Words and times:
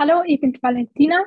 Hallo, 0.00 0.22
ich 0.24 0.40
bin 0.40 0.56
Valentina. 0.62 1.24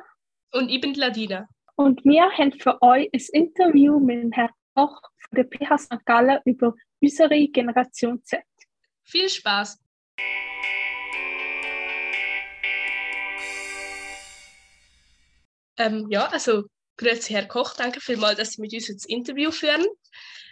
Und 0.50 0.70
ich 0.70 0.80
bin 0.80 0.94
Ladina. 0.94 1.46
Und 1.74 2.02
wir 2.06 2.22
haben 2.38 2.52
für 2.52 2.80
euch 2.80 3.06
ein 3.12 3.20
Interview 3.34 4.00
mit 4.00 4.22
dem 4.22 4.32
Herrn 4.32 4.48
Koch 4.74 4.98
von 5.18 5.36
der 5.36 5.44
PH 5.44 5.76
St. 5.76 6.06
Gallen 6.06 6.38
über 6.46 6.74
unsere 7.02 7.48
Generation 7.48 8.24
Z. 8.24 8.40
Viel 9.04 9.28
Spaß! 9.28 9.78
Ähm, 15.76 16.06
ja, 16.08 16.28
also 16.28 16.64
grüezi 16.96 17.34
Herr 17.34 17.48
Koch, 17.48 17.74
danke 17.74 18.00
vielmals, 18.00 18.38
dass 18.38 18.52
Sie 18.52 18.62
mit 18.62 18.72
uns 18.72 18.86
das 18.86 19.04
Interview 19.04 19.50
führen. 19.50 19.84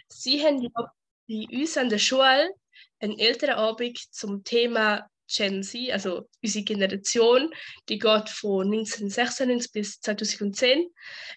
Sie 0.09 0.45
haben 0.45 0.61
ja 0.61 0.69
bei 0.75 1.47
uns 1.59 1.75
an 1.75 1.89
der 1.89 1.97
Schule 1.97 2.53
einen 2.99 3.17
älteren 3.17 3.55
Abend 3.55 3.97
zum 4.13 4.43
Thema 4.43 5.09
Gen 5.35 5.63
Z, 5.63 5.91
also 5.91 6.27
unsere 6.43 6.65
Generation, 6.65 7.53
die 7.89 7.99
geht 7.99 8.29
von 8.29 8.67
1996 8.67 9.71
bis 9.71 10.01
2010 10.01 10.89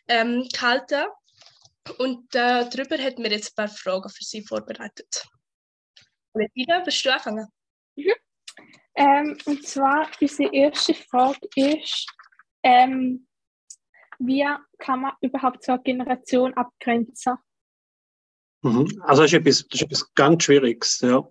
ähm, 0.08 0.48
gehalten. 0.52 1.04
Und 1.98 2.34
äh, 2.34 2.68
darüber 2.68 2.96
hätten 2.96 3.22
wir 3.22 3.30
jetzt 3.30 3.52
ein 3.52 3.66
paar 3.66 3.68
Fragen 3.68 4.08
für 4.08 4.24
Sie 4.24 4.42
vorbereitet. 4.42 5.26
Bettina, 6.32 6.82
willst 6.84 7.04
du 7.04 7.12
anfangen? 7.12 7.46
Mhm. 7.96 8.12
Ähm, 8.96 9.38
und 9.44 9.66
zwar, 9.66 10.08
unsere 10.20 10.52
erste 10.52 10.94
Frage 10.94 11.48
ist, 11.56 12.06
ähm, 12.62 13.26
wie 14.18 14.46
kann 14.78 15.00
man 15.00 15.12
überhaupt 15.20 15.64
so 15.64 15.72
eine 15.72 15.82
Generation 15.82 16.54
abgrenzen? 16.54 17.36
Mhm. 18.62 19.02
Also 19.02 19.22
das 19.22 19.32
ist, 19.32 19.38
etwas, 19.38 19.68
das 19.68 19.80
ist 19.80 19.86
etwas 19.86 20.14
ganz 20.14 20.44
Schwieriges. 20.44 21.00
Ja. 21.00 21.28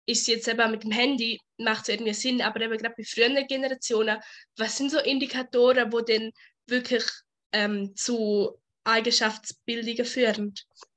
ist 0.07 0.27
jetzt 0.29 0.49
eben 0.49 0.71
mit 0.71 0.85
dem 0.85 0.91
Handy, 0.91 1.41
macht 1.59 1.83
es 1.83 1.89
irgendwie 1.91 2.15
Sinn, 2.15 2.43
aber 2.43 2.61
eben 2.61 2.77
gerade 2.77 2.95
bei 2.97 3.05
früheren 3.05 3.47
Generationen, 3.47 4.19
was 4.57 4.77
sind 4.77 4.91
so 4.91 4.99
Indikatoren, 4.99 5.93
wo 5.93 6.01
dann 6.01 6.31
wirklich 6.67 7.05
ähm, 7.53 7.95
zu 7.97 8.59
Eigenschaftsbildungen 8.85 10.05
führen? 10.05 10.55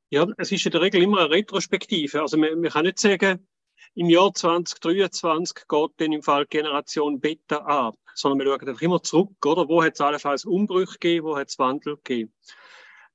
Ja, 0.09 0.25
es 0.37 0.51
ist 0.51 0.65
in 0.65 0.71
der 0.71 0.81
Regel 0.81 1.03
immer 1.03 1.19
eine 1.19 1.29
Retrospektive. 1.29 2.21
Also 2.21 2.37
man, 2.37 2.59
man 2.59 2.71
kann 2.71 2.85
nicht 2.85 2.99
sagen, 2.99 3.47
im 3.95 4.09
Jahr 4.09 4.33
2023 4.33 5.67
geht 5.67 5.91
dann 5.97 6.11
im 6.11 6.21
Fall 6.21 6.45
Generation 6.45 7.19
Beta 7.19 7.57
ab, 7.57 7.95
sondern 8.17 8.39
wir 8.39 8.45
schauen 8.45 8.67
einfach 8.67 8.81
immer 8.81 9.03
zurück, 9.03 9.45
oder? 9.45 9.67
Wo 9.67 9.83
hat 9.83 9.93
es 9.93 10.01
allenfalls 10.01 10.45
Umbrüche 10.45 10.93
gegeben, 10.93 11.27
wo 11.27 11.37
hat 11.37 11.49
es 11.49 11.59
Wandel 11.59 11.97
gegeben? 11.97 12.33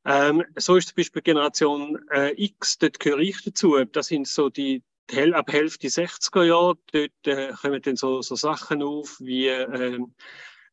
Ähm, 0.04 0.44
so 0.56 0.76
ist 0.76 0.88
zum 0.88 0.96
Beispiel 0.96 1.22
Generation 1.22 1.98
äh, 2.10 2.32
X, 2.36 2.78
dort 2.78 2.98
gehöre 2.98 3.20
ich 3.20 3.42
dazu. 3.44 3.84
Das 3.84 4.08
sind 4.08 4.26
so 4.26 4.48
die, 4.48 4.82
die 5.10 5.34
ab 5.34 5.52
Hälfte 5.52 5.88
60er 5.88 6.44
Jahre, 6.44 6.78
dort 6.92 7.26
äh, 7.26 7.52
kommen 7.52 7.82
dann 7.82 7.96
so, 7.96 8.22
so 8.22 8.34
Sachen 8.34 8.82
auf 8.82 9.16
wie 9.20 9.48
äh, 9.48 9.98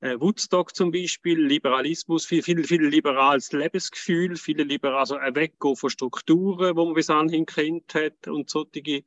äh, 0.01 0.19
Woodstock 0.19 0.75
zum 0.75 0.91
Beispiel, 0.91 1.45
Liberalismus, 1.45 2.25
viel, 2.25 2.41
viel, 2.41 2.63
viel 2.63 2.85
liberales 2.85 3.51
Lebensgefühl, 3.51 4.35
viele 4.37 4.63
liberal, 4.63 4.99
also 4.99 5.15
ein 5.15 5.35
Weggehen 5.35 5.75
von 5.75 5.89
Strukturen, 5.89 6.75
wo 6.75 6.85
man 6.85 6.93
bis 6.93 7.09
anhin 7.09 7.45
kennt 7.45 7.93
hat 7.93 8.27
und 8.27 8.49
solche 8.49 9.03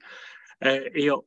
äh, 0.60 1.02
eher 1.02 1.22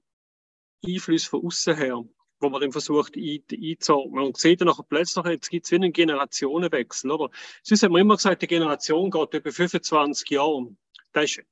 Einflüsse 0.85 1.29
von 1.29 1.45
außen 1.45 1.75
her, 1.75 2.03
wo 2.45 2.49
man 2.49 2.61
dann 2.61 2.71
versucht 2.71 3.15
ein, 3.15 3.43
einzuordnen. 3.51 4.25
Und 4.25 4.37
sieht 4.37 4.61
dann 4.61 4.71
plötzlich, 4.89 5.25
jetzt 5.25 5.49
gibt 5.49 5.65
es 5.65 5.71
wie 5.71 5.75
einen 5.75 5.93
Generationenwechsel. 5.93 7.11
Oder? 7.11 7.29
Sonst 7.63 7.83
haben 7.83 7.93
wir 7.93 7.99
immer 7.99 8.15
gesagt, 8.15 8.41
die 8.41 8.47
Generation 8.47 9.11
geht 9.11 9.33
über 9.33 9.51
25 9.51 10.29
Jahre. 10.29 10.75
Das 11.11 11.37
war 11.37 11.43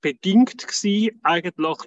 bedingt 0.00 0.66
gewesen, 0.66 1.20
eigentlich 1.22 1.78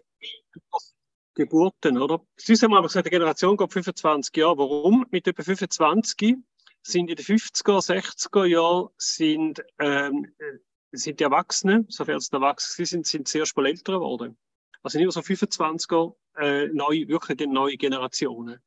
Geburten, 1.33 1.97
oder? 1.97 2.25
Sonst 2.35 2.63
haben 2.63 2.71
wir 2.71 2.77
aber 2.77 2.87
gesagt, 2.87 3.05
die 3.05 3.11
Generation 3.11 3.55
geht 3.55 3.71
25 3.71 4.35
Jahre. 4.35 4.57
Warum? 4.57 5.05
Mit 5.11 5.27
über 5.27 5.43
25 5.43 6.37
sind 6.83 7.09
in 7.09 7.15
den 7.15 7.25
50er, 7.25 7.79
60er 7.79 8.45
Jahren 8.45 8.89
sind, 8.97 9.63
ähm, 9.79 10.33
sind 10.91 11.19
die 11.19 11.23
Erwachsenen, 11.23 11.85
sofern 11.89 12.19
sie 12.19 12.33
erwachsen 12.33 12.85
sind, 12.85 13.07
sind 13.07 13.27
sehr 13.27 13.45
mal 13.55 13.67
älter 13.67 13.93
geworden. 13.93 14.37
Also 14.83 14.97
nicht 14.97 15.11
so 15.11 15.19
25er, 15.21 16.15
äh, 16.37 16.67
neu, 16.67 17.07
wirklich 17.07 17.37
die 17.37 17.47
neue 17.47 17.77
Generationen. 17.77 18.59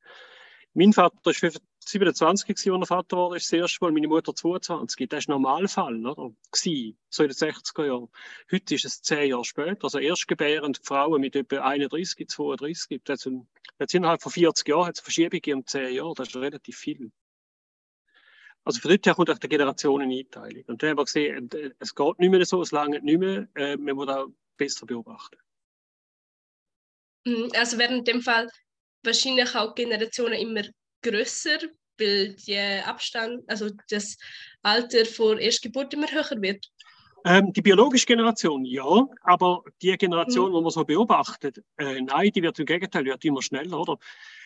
Mein 0.77 0.93
Vater 0.93 1.31
ist 1.31 1.41
27 1.87 2.49
gewesen, 2.49 2.73
als 2.73 2.91
er 2.91 2.97
Vater 2.97 3.17
wurde, 3.17 3.37
ist 3.37 3.53
das 3.53 3.59
erste 3.59 3.85
Mal, 3.85 3.93
meine 3.93 4.09
Mutter 4.09 4.35
22. 4.35 5.09
Das 5.09 5.21
ist 5.21 5.29
Normalfall, 5.29 6.05
oder? 6.05 6.33
Gewesen, 6.51 6.99
so 7.09 7.23
in 7.23 7.29
den 7.29 7.37
60er 7.37 7.87
Jahren. 7.87 8.09
Heute 8.51 8.75
ist 8.75 8.85
es 8.85 9.01
zehn 9.01 9.31
Jahre 9.31 9.45
später. 9.45 9.85
Also 9.85 9.99
erstgebärende 10.01 10.81
Frauen 10.83 11.21
mit 11.21 11.37
etwa 11.37 11.59
31, 11.59 12.29
32. 12.29 13.03
Das 13.05 13.21
sind, 13.21 13.47
jetzt 13.79 13.95
innerhalb 13.95 14.21
von 14.21 14.33
40 14.33 14.67
Jahren 14.67 14.87
hat 14.87 14.97
es 14.97 15.01
Verschiebungen 15.01 15.61
um 15.61 15.67
zehn 15.67 15.95
Jahre. 15.95 16.15
Das 16.17 16.29
ist 16.29 16.37
relativ 16.37 16.77
viel. 16.77 17.13
Also 18.65 18.81
von 18.81 18.91
dort 18.91 19.07
her 19.07 19.15
kommt 19.15 19.31
auch 19.31 19.39
die 19.39 19.49
Generationeneinteilung. 19.49 20.65
Und 20.67 20.83
da 20.83 20.89
haben 20.89 20.97
wir 20.97 21.05
gesehen, 21.05 21.51
äh, 21.53 21.71
es 21.79 21.95
geht 21.95 22.19
nicht 22.19 22.31
mehr 22.31 22.45
so, 22.47 22.63
es 22.63 22.73
lange 22.73 23.01
nicht 23.01 23.19
mehr. 23.21 23.47
Äh, 23.55 23.77
man 23.77 23.95
muss 23.95 24.09
auch 24.09 24.27
besser 24.57 24.87
beobachten. 24.87 25.37
Mhm, 27.25 27.51
also 27.55 27.79
werden 27.79 27.99
in 27.99 28.05
dem 28.05 28.23
Fall 28.23 28.49
wahrscheinlich 29.03 29.55
auch 29.55 29.75
Generationen 29.75 30.35
immer 30.35 30.63
größer, 31.03 31.59
weil 31.99 32.35
der 32.47 32.87
Abstand, 32.89 33.43
also 33.49 33.71
das 33.89 34.17
Alter 34.63 35.05
vor 35.05 35.39
Erstgeburt 35.39 35.95
immer 35.95 36.11
höher 36.11 36.41
wird. 36.41 36.71
Ähm, 37.27 37.53
die 37.55 37.63
biologische 37.63 38.05
Generation, 38.05 38.67
ja, 38.67 39.07
aber 39.23 39.63
die 39.81 39.97
Generation, 39.97 40.51
mhm. 40.51 40.57
die 40.57 40.63
man 40.63 40.71
so 40.71 40.85
beobachtet, 40.85 41.63
äh, 41.79 42.03
nein, 42.03 42.31
die 42.35 42.43
wird 42.43 42.59
im 42.59 42.67
Gegenteil 42.67 43.07
wird 43.07 43.25
immer 43.25 43.41
schneller, 43.41 43.81
oder? 43.81 43.97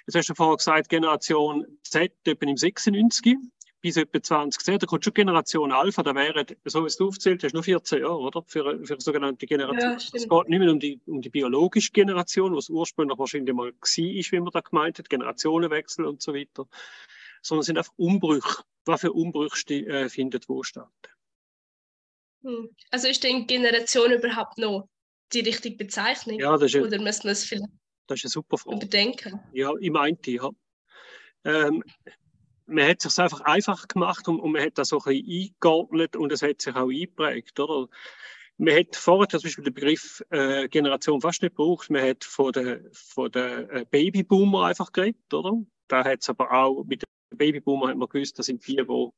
Jetzt 0.06 0.14
hast 0.14 0.28
du 0.28 0.34
vorher 0.34 0.56
gesagt, 0.56 0.88
Generation 0.88 1.66
Z 1.82 2.12
etwa 2.24 2.46
im 2.46 2.56
96 2.56 3.36
bis 3.80 3.96
etwa 3.96 4.20
2010, 4.20 4.78
da 4.80 4.86
kommt 4.86 5.04
schon 5.04 5.14
Generation 5.14 5.72
Alpha, 5.72 6.02
da 6.02 6.14
wären, 6.14 6.46
so 6.64 6.84
wie 6.84 6.90
du 6.96 7.08
aufzählt 7.08 7.44
hast, 7.44 7.54
nur 7.54 7.62
14 7.62 8.00
Jahre, 8.00 8.18
oder? 8.18 8.42
Für, 8.46 8.84
für 8.84 9.00
sogenannte 9.00 9.46
Generation. 9.46 9.90
Ja, 9.90 9.96
es 9.96 10.10
geht 10.10 10.48
nicht 10.48 10.58
mehr 10.58 10.70
um 10.70 10.80
die, 10.80 11.00
um 11.06 11.22
die 11.22 11.30
biologische 11.30 11.92
Generation, 11.92 12.54
was 12.56 12.68
ursprünglich 12.68 13.18
wahrscheinlich 13.18 13.54
mal 13.54 13.72
war, 13.72 13.74
wie 13.82 14.40
man 14.40 14.50
da 14.52 14.60
gemeint 14.60 14.98
hat, 14.98 15.08
Generationenwechsel 15.08 16.04
und 16.04 16.20
so 16.22 16.34
weiter, 16.34 16.66
sondern 17.42 17.60
es 17.60 17.66
sind 17.66 17.78
einfach 17.78 17.94
Umbrüche. 17.96 18.62
Was 18.84 19.02
für 19.02 19.12
Umbrüche 19.12 19.86
äh, 19.86 20.08
findet 20.08 20.48
wo 20.48 20.62
statt? 20.62 20.88
Hm. 22.42 22.70
Also 22.90 23.08
ist 23.08 23.22
denn 23.22 23.46
Generation 23.46 24.12
überhaupt 24.12 24.58
noch 24.58 24.88
die 25.32 25.40
richtige 25.40 25.76
Bezeichnung? 25.76 26.38
Ja, 26.38 26.56
das 26.56 26.74
ist, 26.74 26.82
Oder 26.82 27.00
müssen 27.00 27.24
wir 27.24 27.32
es 27.32 27.44
vielleicht 27.44 27.68
das 28.08 28.20
ist 28.20 28.24
eine 28.24 28.30
super 28.30 28.58
Frage. 28.58 28.76
überdenken? 28.76 29.40
Ja, 29.52 29.70
ich 29.78 29.90
meinte, 29.90 30.30
ja. 30.30 30.48
Ähm, 31.44 31.84
man 32.68 32.88
hat 32.88 33.04
es 33.04 33.14
sich 33.14 33.22
einfach 33.22 33.40
einfach 33.40 33.88
gemacht 33.88 34.28
und, 34.28 34.40
und, 34.40 34.52
man 34.52 34.62
hat 34.62 34.78
das 34.78 34.88
so 34.88 34.98
ein 34.98 35.04
bisschen 35.04 35.52
eingeordnet 35.54 36.16
und 36.16 36.32
es 36.32 36.42
hat 36.42 36.60
sich 36.60 36.74
auch 36.74 36.90
eingeprägt, 36.90 37.58
oder? 37.58 37.88
Man 38.58 38.74
hat 38.74 38.96
vorher 38.96 39.28
zum 39.28 39.42
Beispiel 39.42 39.64
den 39.64 39.74
Begriff 39.74 40.22
äh, 40.30 40.68
Generation 40.68 41.20
fast 41.20 41.42
nicht 41.42 41.56
gebraucht. 41.56 41.90
Man 41.90 42.02
hat 42.02 42.24
von 42.24 42.52
den 42.52 42.88
von 42.92 43.30
der 43.30 43.70
äh, 43.70 43.84
Babyboomer 43.88 44.64
einfach 44.66 44.92
geredet, 44.92 45.32
oder? 45.32 45.52
Da 45.86 46.04
hat 46.04 46.22
es 46.22 46.28
aber 46.28 46.52
auch 46.52 46.84
mit 46.84 47.02
den 47.02 47.38
Babyboomer 47.38 47.88
hat 47.88 47.96
man 47.96 48.08
gewusst, 48.08 48.38
das 48.38 48.46
sind 48.46 48.66
die, 48.66 48.76
die 48.76 49.10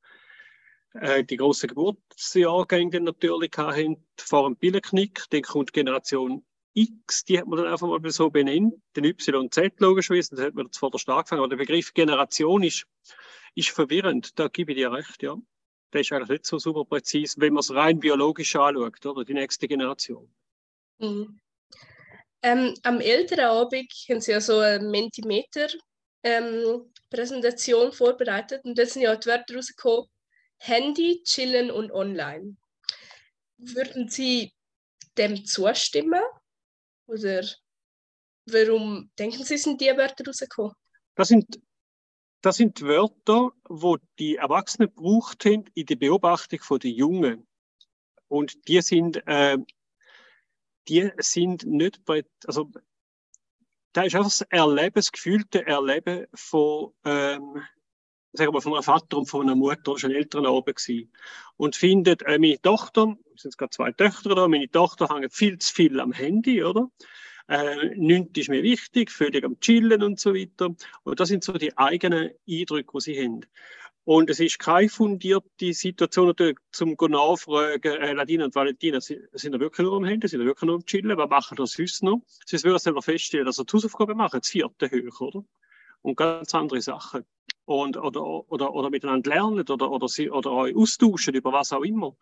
äh, 0.99 1.25
die 1.25 1.37
grossen 1.37 1.69
Geburtsjahrgänge 1.69 3.01
natürlich 3.01 3.53
hatten, 3.57 4.05
vor 4.19 4.49
dem 4.49 4.57
Billenknick. 4.57 5.25
Dann 5.31 5.43
kommt 5.43 5.73
Generation 5.73 6.45
X, 6.75 7.25
die 7.25 7.39
hat 7.39 7.47
man 7.47 7.59
dann 7.59 7.73
einfach 7.73 7.89
mal 7.89 8.11
so 8.11 8.31
benannt, 8.31 8.75
den 8.97 9.05
Y 9.05 9.37
und 9.37 9.55
Z 9.55 9.81
logischerweise, 9.81 10.37
das 10.37 10.45
hat 10.47 10.55
man 10.55 10.71
zuvor 10.71 10.97
stark 10.99 11.19
angefangen, 11.19 11.41
aber 11.41 11.49
der 11.49 11.57
Begriff 11.57 11.95
Generation 11.95 12.63
ist, 12.63 12.87
ist 13.55 13.71
verwirrend, 13.71 14.39
da 14.39 14.49
gebe 14.49 14.73
ich 14.73 14.79
dir 14.79 14.93
recht, 14.93 15.23
ja. 15.23 15.37
Der 15.93 16.03
ist 16.03 16.13
eigentlich 16.13 16.29
nicht 16.29 16.47
so 16.47 16.59
super 16.59 16.85
präzise, 16.85 17.41
wenn 17.41 17.53
man 17.53 17.61
es 17.61 17.75
rein 17.75 17.99
biologisch 17.99 18.55
anschaut, 18.55 19.05
oder 19.07 19.25
die 19.25 19.35
nächste 19.35 19.67
Generation. 19.67 20.33
Mhm. 20.99 21.41
Ähm, 22.43 22.75
am 22.85 23.01
älteren 23.01 23.47
Abend 23.47 23.91
haben 24.09 24.21
sie 24.21 24.31
ja 24.33 24.41
so 24.41 24.61
eine 24.61 24.89
Mentimeter-Präsentation 24.89 27.87
ähm, 27.87 27.93
vorbereitet 27.93 28.65
und 28.65 28.79
da 28.79 28.87
sind 28.87 29.03
ja 29.03 29.15
die 29.15 29.29
Wörter 29.29 29.57
rausgekommen, 29.57 30.09
Handy, 30.59 31.23
Chillen 31.25 31.71
und 31.71 31.93
Online. 31.93 32.57
Würden 33.59 34.09
Sie 34.09 34.55
dem 35.19 35.45
zustimmen? 35.45 36.23
Oder 37.07 37.45
warum 38.47 39.11
denken 39.19 39.45
Sie, 39.45 39.59
sind 39.59 39.81
diese 39.81 39.97
Wörter 39.97 40.25
rausgekommen? 40.27 40.75
Das 41.17 41.29
sind, 41.29 41.61
das 42.41 42.57
sind 42.57 42.83
Wörter, 42.83 43.51
wo 43.69 43.99
die 44.19 44.37
Erwachsenen 44.37 44.89
gebraucht 44.95 45.45
haben 45.45 45.65
in 45.75 45.87
der 45.87 45.97
Beobachtung 45.97 46.61
der 46.79 46.91
Jungen. 46.91 47.47
Und 48.29 48.69
die 48.69 48.81
sind, 48.81 49.27
äh, 49.27 49.59
die 50.89 51.11
sind 51.19 51.67
nicht 51.67 52.05
bei, 52.05 52.25
also 52.47 52.71
da 53.93 54.03
ist 54.03 54.15
einfach 54.15 54.31
das 54.31 54.43
Erleben, 54.43 54.95
das 54.95 55.13
gefühlte 55.13 55.67
Erleben 55.67 56.27
von, 56.33 56.93
ähm, 57.05 57.63
sagen 58.33 58.55
wir, 58.55 58.61
von 58.61 58.75
einem 58.75 58.85
Vater 58.85 59.19
und 59.19 59.27
von 59.27 59.43
einer 59.43 59.57
Mutter, 59.57 59.99
schon 59.99 60.13
Eltern 60.13 60.47
oben 60.47 60.75
gewesen. 60.75 61.13
Und 61.57 61.77
findet, 61.77 62.23
äh, 62.23 62.39
meine 62.39 62.61
Tochter, 62.61 63.17
es 63.35 63.43
sind 63.43 63.59
gerade 63.59 63.71
zwei 63.71 63.93
Töchter 63.93 64.35
da, 64.35 64.49
meine 64.49 64.71
Tochter 64.71 65.09
hängt 65.09 65.35
viel 65.35 65.59
zu 65.59 65.75
viel 65.75 65.99
am 66.01 66.13
Handy, 66.13 66.63
oder? 66.63 66.89
Äh, 67.51 67.97
nichts 67.97 68.39
ist 68.39 68.49
mir 68.49 68.63
wichtig, 68.63 69.11
völlig 69.11 69.45
am 69.45 69.59
Chillen 69.59 70.05
und 70.05 70.21
so 70.21 70.33
weiter. 70.33 70.73
Und 71.03 71.19
das 71.19 71.31
sind 71.31 71.43
so 71.43 71.53
die 71.55 71.77
eigenen 71.77 72.31
Eindrücke, 72.49 72.93
die 72.95 73.01
sie 73.01 73.25
haben. 73.25 73.41
Und 74.05 74.31
es 74.31 74.39
ist 74.39 74.61
keine 74.61 74.89
fundierte 74.89 75.73
Situation 75.73 76.29
natürlich 76.29 76.59
zum 76.71 76.95
nachfragen, 76.97 77.93
äh, 77.93 78.13
Ladina 78.13 78.45
und 78.45 78.55
Valentina, 78.55 79.01
sind 79.01 79.29
sind 79.33 79.59
wirklich 79.59 79.85
nur 79.85 79.97
am 79.97 80.05
Handy, 80.05 80.29
sind 80.29 80.45
wirklich 80.45 80.67
nur 80.67 80.77
am 80.77 80.87
Chillen, 80.87 81.17
was 81.17 81.29
machen 81.29 81.57
das 81.57 81.73
sonst 81.73 82.05
noch? 82.05 82.23
Sie 82.47 82.63
würden 82.63 82.79
selber 82.79 83.03
feststellen, 83.03 83.47
dass 83.47 83.57
sie 83.57 83.65
die 83.65 83.73
Hausaufgaben 83.73 84.17
machen, 84.17 84.41
das 84.41 84.49
vierte 84.49 84.89
hoch, 84.89 85.21
oder? 85.21 85.45
Und 86.03 86.17
ganz 86.17 86.55
andere 86.55 86.81
Sachen 86.81 87.25
und, 87.65 87.97
oder, 87.97 88.23
oder, 88.51 88.73
oder 88.73 88.91
miteinander 88.91 89.29
lernen 89.29 89.69
oder, 89.69 89.91
oder, 89.91 90.07
sie, 90.07 90.31
oder 90.31 90.53
euch 90.53 90.77
austauschen 90.77 91.35
über 91.35 91.53
was 91.53 91.73
auch 91.73 91.83
immer. 91.83 92.17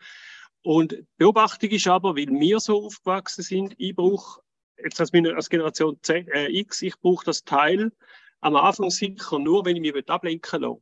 Und 0.63 1.05
Beobachtung 1.19 1.71
ist 1.71 1.87
aber, 1.87 2.17
weil 2.17 2.29
wir 2.29 2.61
so 2.61 2.87
aufgewachsen 2.87 3.43
sind, 3.43 3.75
ich 3.77 3.95
brauche, 3.95 4.41
jetzt 4.83 5.01
als, 5.01 5.13
meine, 5.13 5.35
als 5.35 5.49
Generation 5.49 5.99
Z, 6.03 6.29
äh, 6.29 6.49
X, 6.49 6.83
ich 6.83 6.99
brauche 7.01 7.25
das 7.25 7.45
Teil 7.45 7.93
am 8.41 8.57
Anfang 8.57 8.91
sicher 8.91 9.39
nur, 9.39 9.65
wenn 9.65 9.77
ich 9.77 9.83
mich 9.83 10.09
ablenken 10.09 10.61
lasse. 10.61 10.81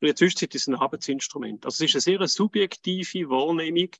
Und 0.00 0.06
in 0.06 0.06
der 0.08 0.16
Zwischenzeit 0.16 0.54
ist 0.54 0.62
es 0.62 0.68
ein 0.68 0.76
Arbeitsinstrument. 0.76 1.64
Also 1.64 1.84
es 1.84 1.94
ist 1.94 2.08
eine 2.08 2.18
sehr 2.18 2.28
subjektive 2.28 3.30
Wahrnehmung, 3.30 3.90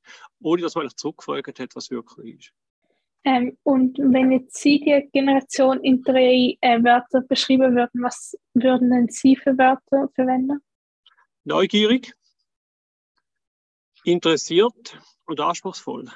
ohne 0.41 0.63
dass 0.63 0.75
man 0.75 0.89
zurückgefragt 0.95 1.59
hat, 1.59 1.75
was 1.75 1.91
wirklich 1.91 2.39
ist. 2.39 2.53
Ähm, 3.25 3.59
und 3.65 3.99
wenn 3.99 4.31
jetzt 4.31 4.57
Sie 4.57 4.79
die 4.79 5.09
Generation 5.13 5.83
in 5.83 6.03
drei 6.03 6.57
äh, 6.61 6.83
Wörter 6.83 7.21
beschreiben 7.23 7.75
würden, 7.75 8.03
was 8.03 8.37
würden 8.55 8.91
denn 8.91 9.09
Sie 9.09 9.35
für 9.35 9.59
Wörter 9.59 10.09
verwenden? 10.15 10.61
Neugierig, 11.45 12.15
interessiert 14.05 15.01
und 15.27 15.41
anspruchsvoll. 15.41 16.11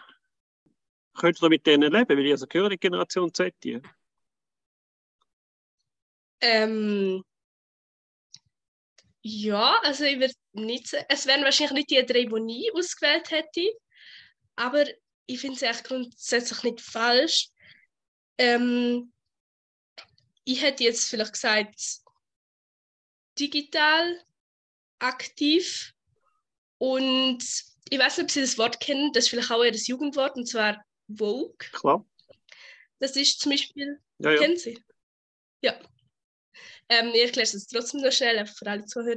Könnt 1.15 1.43
ihr 1.43 1.49
mit 1.49 1.67
denen 1.67 1.93
leben? 1.93 2.17
Weil 2.17 2.27
ich 2.27 2.33
also 2.33 2.47
gehöre 2.47 2.71
die 2.71 2.79
Generation 2.79 3.33
Z. 3.33 3.55
Die. 3.63 3.81
Ähm, 6.41 7.23
ja, 9.23 9.79
also 9.83 10.05
ich 10.05 10.19
würde 10.19 10.35
nicht 10.53 10.89
sagen, 10.89 11.07
es 11.09 11.27
wären 11.27 11.45
wahrscheinlich 11.45 11.89
nicht 11.89 11.91
die 11.91 12.07
drei, 12.07 12.25
die 12.25 12.67
ich 12.67 12.75
ausgewählt 12.75 13.31
hätte, 13.31 13.73
aber 14.57 14.85
ich 15.27 15.41
finde 15.41 15.57
es 15.57 15.63
echt 15.63 15.85
grundsätzlich 15.85 16.63
nicht 16.65 16.81
falsch. 16.81 17.51
Ähm, 18.39 19.13
ich 20.45 20.63
hätte 20.63 20.83
jetzt 20.83 21.09
vielleicht 21.09 21.35
gesagt, 21.35 21.81
digital, 23.39 24.21
aktiv 24.99 25.93
und 26.79 27.45
ich 27.89 27.99
weiß 27.99 28.17
nicht, 28.17 28.25
ob 28.25 28.31
Sie 28.31 28.41
das 28.41 28.59
Wort 28.59 28.81
kennen, 28.81 29.13
das 29.13 29.25
ist 29.25 29.31
vielleicht 29.31 29.53
auch 29.53 29.63
eher 29.63 29.71
das 29.71 29.87
Jugendwort, 29.87 30.35
und 30.37 30.47
zwar 30.49 30.85
Vogue. 31.09 31.55
Klar. 31.59 32.07
Das 32.99 33.17
ist 33.17 33.41
zum 33.41 33.51
Beispiel, 33.53 34.01
ja, 34.19 34.31
ja. 34.31 34.39
kennen 34.39 34.57
Sie? 34.57 34.83
Ja. 35.61 35.79
Ähm, 36.89 37.11
ich 37.15 37.23
erkläre 37.23 37.49
es 37.49 37.67
trotzdem 37.67 38.01
noch 38.01 38.13
schnell, 38.13 38.47
für 38.47 38.67
alle 38.67 38.85
Zuhörer. 38.85 39.17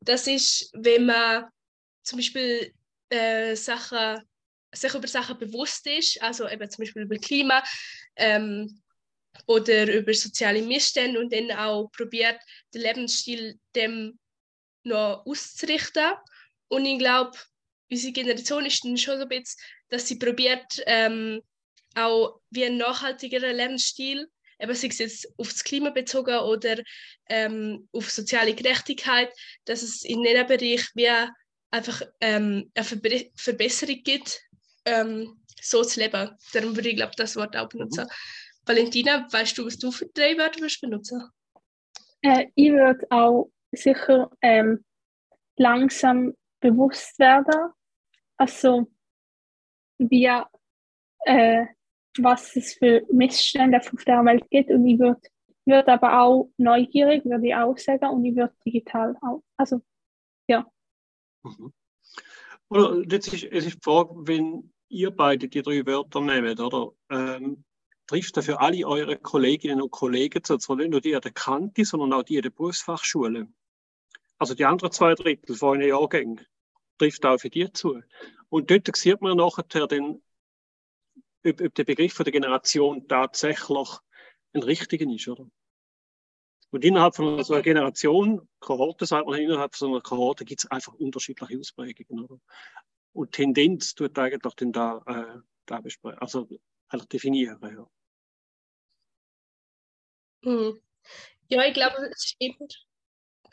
Das 0.00 0.26
ist, 0.26 0.70
wenn 0.72 1.06
man 1.06 1.46
zum 2.02 2.18
Beispiel 2.18 2.72
äh, 3.10 3.54
Sachen 3.54 4.22
sich 4.74 4.94
über 4.94 5.08
Sachen 5.08 5.38
bewusst 5.38 5.86
ist, 5.86 6.22
also 6.22 6.48
eben 6.48 6.70
zum 6.70 6.82
Beispiel 6.82 7.02
über 7.02 7.16
Klima 7.16 7.62
ähm, 8.16 8.82
oder 9.46 9.92
über 9.92 10.14
soziale 10.14 10.62
Missstände 10.62 11.20
und 11.20 11.32
dann 11.32 11.50
auch 11.52 11.90
probiert, 11.92 12.40
den 12.72 12.82
Lebensstil 12.82 13.58
dem 13.74 14.18
noch 14.84 15.24
auszurichten. 15.26 16.12
Und 16.68 16.86
ich 16.86 16.98
glaube, 16.98 17.36
unsere 17.92 18.12
Generation 18.12 18.64
ist 18.64 18.84
dann 18.84 18.96
schon 18.96 19.18
so 19.18 19.22
ein 19.22 19.28
bisschen, 19.28 19.60
dass 19.90 20.08
sie 20.08 20.18
probiert, 20.18 20.82
ähm, 20.86 21.42
auch 21.94 22.40
wie 22.50 22.64
ein 22.64 22.78
nachhaltigerer 22.78 23.52
Lebensstil, 23.52 24.26
eben 24.58 24.74
sei 24.74 24.88
es 24.88 24.98
jetzt 24.98 25.28
auf 25.36 25.48
das 25.50 25.62
Klima 25.62 25.90
bezogen 25.90 26.38
oder 26.38 26.76
ähm, 27.28 27.88
auf 27.92 28.10
soziale 28.10 28.54
Gerechtigkeit, 28.54 29.30
dass 29.66 29.82
es 29.82 30.02
in 30.04 30.22
diesem 30.22 30.46
Bereich 30.46 30.88
wie 30.94 31.10
einfach 31.70 32.02
ähm, 32.20 32.70
eine 32.74 32.84
Verbe 32.84 33.30
Verbesserung 33.34 34.02
gibt 34.02 34.40
ähm, 34.84 35.42
so 35.60 35.84
zu 35.84 36.00
leben. 36.00 36.30
Darum 36.52 36.74
würde 36.74 36.88
ich, 36.88 36.96
glaube 36.96 37.12
das 37.16 37.36
Wort 37.36 37.56
auch 37.56 37.68
benutzen. 37.68 38.04
Mhm. 38.04 38.66
Valentina, 38.66 39.26
weißt 39.30 39.58
du, 39.58 39.66
was 39.66 39.78
du 39.78 39.90
für 39.90 40.06
drei 40.06 40.36
Wörter 40.38 40.60
würdest 40.60 40.80
benutzen? 40.80 41.28
Äh, 42.22 42.46
ich 42.54 42.72
würde 42.72 43.04
auch 43.10 43.50
sicher 43.72 44.30
ähm, 44.40 44.84
langsam 45.56 46.34
bewusst 46.60 47.18
werden. 47.18 47.72
Also, 48.42 48.90
wie, 49.98 50.28
äh, 51.26 51.66
was 52.18 52.56
es 52.56 52.74
für 52.74 53.06
Missstände 53.12 53.78
auf 53.78 54.04
der 54.04 54.24
Welt 54.24 54.50
gibt. 54.50 54.68
Und 54.68 54.84
ich 54.84 54.98
würde 54.98 55.20
würd 55.64 55.86
aber 55.86 56.20
auch 56.20 56.50
neugierig, 56.56 57.24
würde 57.24 57.46
ich 57.46 57.54
auch 57.54 57.78
sagen. 57.78 58.04
Und 58.06 58.24
ich 58.24 58.34
würde 58.34 58.52
digital 58.66 59.16
auch. 59.22 59.44
Also, 59.56 59.80
ja. 60.48 60.66
Mhm. 61.44 61.72
Oder 62.68 63.04
jetzt 63.08 63.32
ist, 63.32 63.44
es 63.44 63.66
ist 63.66 63.76
die 63.76 63.80
Frage, 63.80 64.10
wenn 64.26 64.72
ihr 64.88 65.12
beide 65.12 65.46
die 65.46 65.62
drei 65.62 65.86
Wörter 65.86 66.20
nehmt, 66.20 66.58
oder? 66.58 66.90
Ähm, 67.10 67.62
trifft 68.08 68.36
das 68.36 68.46
für 68.46 68.58
alle 68.58 68.84
eure 68.84 69.18
Kolleginnen 69.18 69.80
und 69.80 69.92
Kollegen 69.92 70.42
zu, 70.42 70.58
zwar 70.58 70.74
nicht 70.74 70.90
nur 70.90 71.00
die 71.00 71.14
an 71.14 71.20
der 71.20 71.30
Kante, 71.30 71.84
sondern 71.84 72.12
auch 72.12 72.24
die 72.24 72.38
an 72.38 72.42
der 72.42 72.50
Berufsfachschule. 72.50 73.46
Also 74.36 74.56
die 74.56 74.64
anderen 74.64 74.90
zwei 74.90 75.14
Drittel 75.14 75.54
von 75.54 75.78
euren 75.78 75.88
Jahrgängen 75.88 76.40
trifft 77.02 77.26
auch 77.26 77.38
für 77.38 77.50
die 77.50 77.72
zu. 77.72 78.00
Und 78.48 78.70
dort 78.70 78.96
sieht 78.96 79.20
man 79.20 79.36
nachher 79.36 79.86
den, 79.88 80.22
ob, 81.44 81.60
ob 81.60 81.74
der 81.74 81.84
Begriff 81.84 82.16
der 82.16 82.32
Generation 82.32 83.08
tatsächlich 83.08 83.88
ein 84.52 84.62
richtiger 84.62 85.10
ist, 85.10 85.28
oder? 85.28 85.46
Und 86.70 86.84
innerhalb 86.84 87.14
von 87.14 87.42
so 87.44 87.52
einer 87.52 87.62
Generation, 87.62 88.48
Kohorte 88.60 89.04
sagt 89.04 89.26
man, 89.26 89.38
innerhalb 89.38 89.74
von 89.74 89.88
so 89.88 89.94
einer 89.94 90.02
Kohorte 90.02 90.44
gibt 90.44 90.64
es 90.64 90.70
einfach 90.70 90.94
unterschiedliche 90.94 91.58
Ausprägungen. 91.58 92.24
Oder? 92.24 92.40
Und 93.12 93.32
Tendenz 93.32 93.94
tut 93.94 94.16
eigentlich 94.18 94.54
dann 94.54 94.72
da, 94.72 95.02
äh, 95.06 95.40
da 95.66 95.80
besprechen, 95.80 96.18
also 96.20 96.48
eigentlich 96.88 97.08
definieren. 97.08 97.58
Ja. 97.62 97.90
Hm. 100.44 100.80
Ja, 101.48 101.66
ich 101.66 101.74
glaube, 101.74 101.96
es 102.10 102.24
ist 102.24 102.36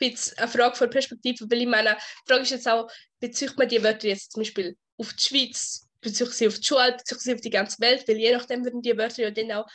ein 0.00 0.16
eine 0.36 0.48
Frage 0.48 0.76
von 0.76 0.90
Perspektive, 0.90 1.50
weil 1.50 1.62
ich 1.62 1.68
meine, 1.68 1.96
die 1.96 2.32
Frage 2.32 2.42
ist 2.42 2.50
jetzt 2.50 2.68
auch, 2.68 2.90
bezieht 3.18 3.56
man 3.56 3.68
die 3.68 3.82
Wörter 3.82 4.08
jetzt 4.08 4.32
zum 4.32 4.42
Beispiel 4.42 4.76
auf 4.96 5.12
die 5.12 5.22
Schweiz 5.22 5.90
bezüglich 6.00 6.36
sie 6.36 6.48
auf 6.48 6.58
die 6.58 6.64
Schule, 6.64 6.92
bezüglich 6.96 7.24
sie 7.24 7.34
auf 7.34 7.40
die 7.40 7.50
ganze 7.50 7.80
Welt, 7.80 8.06
weil 8.08 8.16
je 8.16 8.32
nachdem 8.32 8.64
würden 8.64 8.82
die 8.82 8.96
Wörter 8.96 9.22
ja 9.22 9.30
dann 9.30 9.52
auch 9.52 9.66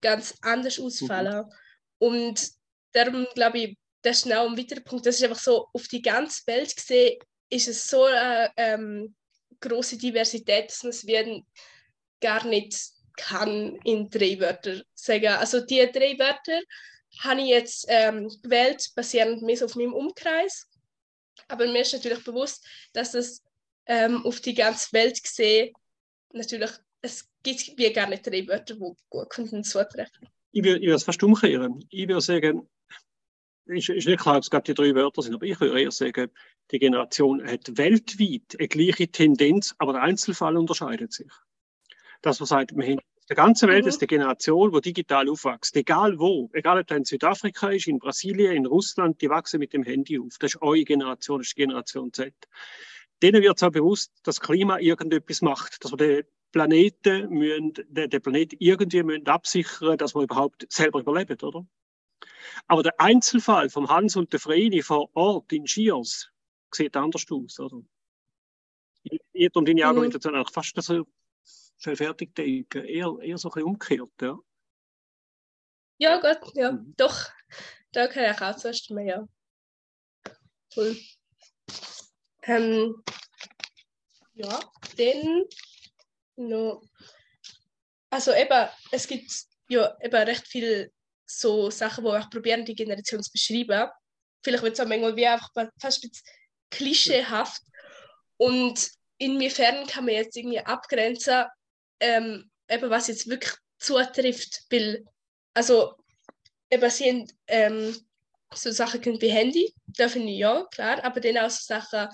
ganz 0.00 0.34
anders 0.42 0.78
ausfallen. 0.78 1.44
Mhm. 1.46 1.52
Und 1.98 2.50
darum 2.92 3.26
glaube 3.34 3.58
ich, 3.58 3.78
das 4.02 4.18
ist 4.18 4.24
genau 4.24 4.46
ein 4.46 4.56
weiterer 4.56 4.80
Punkt. 4.80 5.06
Das 5.06 5.16
ist 5.16 5.24
einfach 5.24 5.38
so, 5.38 5.68
auf 5.72 5.88
die 5.88 6.02
ganze 6.02 6.46
Welt 6.46 6.74
gesehen, 6.74 7.18
ist 7.50 7.68
es 7.68 7.88
so 7.88 8.04
eine 8.04 8.50
ähm, 8.56 9.14
große 9.60 9.98
Diversität, 9.98 10.70
dass 10.70 10.82
man 10.82 10.90
es 10.90 11.06
werden 11.06 11.46
gar 12.20 12.46
nicht 12.46 12.76
kann 13.16 13.76
in 13.84 14.08
drei 14.08 14.38
Wörter 14.40 14.82
sagen. 14.94 15.26
Also 15.26 15.60
die 15.60 15.86
drei 15.92 16.18
Wörter 16.18 16.60
habe 17.18 17.40
ich 17.40 17.48
jetzt 17.48 17.86
ähm, 17.88 18.28
gewählt, 18.42 18.90
basierend 18.94 19.42
mehr 19.42 19.64
auf 19.64 19.74
meinem 19.74 19.94
Umkreis. 19.94 20.66
Aber 21.48 21.66
mir 21.66 21.80
ist 21.80 21.92
natürlich 21.92 22.22
bewusst, 22.24 22.66
dass 22.92 23.14
es 23.14 23.42
ähm, 23.86 24.24
auf 24.24 24.40
die 24.40 24.54
ganze 24.54 24.92
Welt 24.92 25.22
gesehen 25.22 25.72
natürlich, 26.32 26.70
es 27.02 27.28
gibt 27.42 27.76
wie 27.76 27.92
gar 27.92 28.08
nicht 28.08 28.26
drei 28.26 28.46
Wörter, 28.46 28.74
die 28.74 28.94
gut 29.08 29.30
könnten 29.30 29.64
zutreffen. 29.64 30.28
Ich 30.52 30.64
würde 30.64 30.92
es 30.92 31.04
fast 31.04 31.22
umkehren. 31.22 31.84
Ich 31.90 32.08
würde 32.08 32.20
sagen, 32.20 32.68
ist, 33.66 33.88
ist 33.88 34.06
nicht 34.06 34.20
klar, 34.20 34.36
ob 34.36 34.42
es 34.42 34.50
gerade 34.50 34.64
die 34.64 34.74
drei 34.74 34.94
Wörter 34.94 35.22
sind, 35.22 35.34
aber 35.34 35.46
ich 35.46 35.58
würde 35.60 35.80
eher 35.80 35.90
sagen, 35.90 36.30
die 36.70 36.78
Generation 36.78 37.44
hat 37.46 37.76
weltweit 37.76 38.56
eine 38.58 38.68
gleiche 38.68 39.08
Tendenz, 39.08 39.74
aber 39.78 39.92
der 39.92 40.02
Einzelfall 40.02 40.56
unterscheidet 40.56 41.12
sich. 41.12 41.30
Das, 42.22 42.40
was 42.40 42.50
sagt, 42.50 42.76
wir 42.76 42.84
haben 42.84 43.00
der 43.30 43.36
ganzen 43.36 43.68
Welt 43.68 43.84
mhm. 43.84 43.90
ist 43.90 44.02
die 44.02 44.08
Generation, 44.08 44.72
die 44.72 44.80
digital 44.80 45.30
aufwächst. 45.30 45.76
Egal 45.76 46.18
wo, 46.18 46.50
egal 46.52 46.80
ob 46.80 46.86
das 46.88 46.98
in 46.98 47.04
Südafrika 47.04 47.70
ist, 47.70 47.86
in 47.86 48.00
Brasilien, 48.00 48.56
in 48.56 48.66
Russland, 48.66 49.22
die 49.22 49.30
wachsen 49.30 49.60
mit 49.60 49.72
dem 49.72 49.84
Handy 49.84 50.18
auf. 50.18 50.36
Das 50.40 50.54
ist 50.54 50.62
eure 50.62 50.82
Generation, 50.82 51.38
das 51.38 51.46
ist 51.46 51.56
die 51.56 51.62
Generation 51.62 52.12
Z. 52.12 52.34
Denen 53.22 53.40
wird 53.40 53.62
auch 53.62 53.70
bewusst, 53.70 54.10
dass 54.24 54.36
das 54.36 54.40
Klima 54.40 54.80
irgendetwas 54.80 55.42
macht, 55.42 55.84
dass 55.84 55.92
wir 55.92 55.96
den 55.96 56.24
Planeten, 56.50 57.30
müssen, 57.30 57.72
den, 57.88 58.10
den 58.10 58.20
Planeten 58.20 58.56
irgendwie 58.58 59.04
müssen 59.04 59.28
absichern 59.28 59.96
dass 59.96 60.16
wir 60.16 60.22
überhaupt 60.22 60.66
selber 60.68 60.98
überleben, 60.98 61.38
oder? 61.40 61.64
Aber 62.66 62.82
der 62.82 63.00
Einzelfall 63.00 63.70
vom 63.70 63.88
Hans 63.88 64.16
und 64.16 64.32
der 64.32 64.40
Vreni 64.40 64.82
vor 64.82 65.08
Ort 65.14 65.52
in 65.52 65.68
Schiers 65.68 66.32
sieht 66.74 66.96
anders 66.96 67.26
aus, 67.30 67.60
oder? 67.60 67.80
Jeder 69.32 69.56
und 69.56 69.68
deine 69.68 69.86
Argumentation 69.86 70.36
mhm. 70.36 70.44
fast 70.46 70.74
so 70.82 71.06
fertig 71.80 72.34
denken, 72.34 72.84
eher, 72.84 73.16
eher 73.20 73.38
so 73.38 73.48
ein 73.48 73.52
bisschen 73.52 73.68
umgekehrt, 73.68 74.10
ja. 74.20 74.38
Ja, 75.98 76.18
gut, 76.18 76.54
ja, 76.54 76.72
mhm. 76.72 76.94
doch. 76.96 77.28
Da 77.92 78.06
kann 78.06 78.32
ich 78.32 78.40
auch 78.40 78.56
zuerst 78.56 78.90
mehr, 78.90 79.04
ja. 79.04 79.28
Cool. 80.74 80.96
Ähm, 82.42 83.02
ja, 84.34 84.60
dann 84.96 85.44
noch. 86.36 86.82
Also 88.10 88.32
eben, 88.32 88.68
es 88.92 89.06
gibt 89.06 89.30
ja 89.68 89.96
eben 90.00 90.16
recht 90.16 90.46
viele 90.46 90.92
so 91.26 91.70
Sachen, 91.70 92.04
wo 92.04 92.16
ich 92.16 92.30
probieren, 92.30 92.64
die 92.64 92.74
Generation 92.74 93.22
zu 93.22 93.30
beschreiben. 93.32 93.90
Vielleicht 94.42 94.62
wird 94.62 94.74
es 94.74 94.80
auch 94.80 94.88
manchmal 94.88 95.14
wie 95.16 95.26
einfach 95.26 95.50
fast 95.80 96.04
ein 96.04 96.10
bisschen 96.10 96.26
klischeehaft. 96.70 97.62
Und 98.36 98.90
inwiefern 99.18 99.86
kann 99.86 100.06
man 100.06 100.14
jetzt 100.14 100.36
irgendwie 100.36 100.60
abgrenzen, 100.60 101.44
ähm, 102.00 102.50
eben 102.68 102.90
was 102.90 103.08
jetzt 103.08 103.28
wirklich 103.28 103.52
zutrifft, 103.78 104.64
weil, 104.70 105.04
also, 105.54 105.94
eben 106.70 106.90
sie 106.90 107.08
haben 107.10 107.32
ähm, 107.46 107.96
so 108.54 108.70
Sachen 108.70 109.04
wie 109.04 109.28
Handy, 109.28 109.74
da 109.86 110.08
finde 110.08 110.32
ich 110.32 110.38
ja, 110.38 110.64
klar, 110.72 111.02
aber 111.04 111.20
dann 111.20 111.38
auch 111.38 111.50
so 111.50 111.62
Sachen 111.62 112.08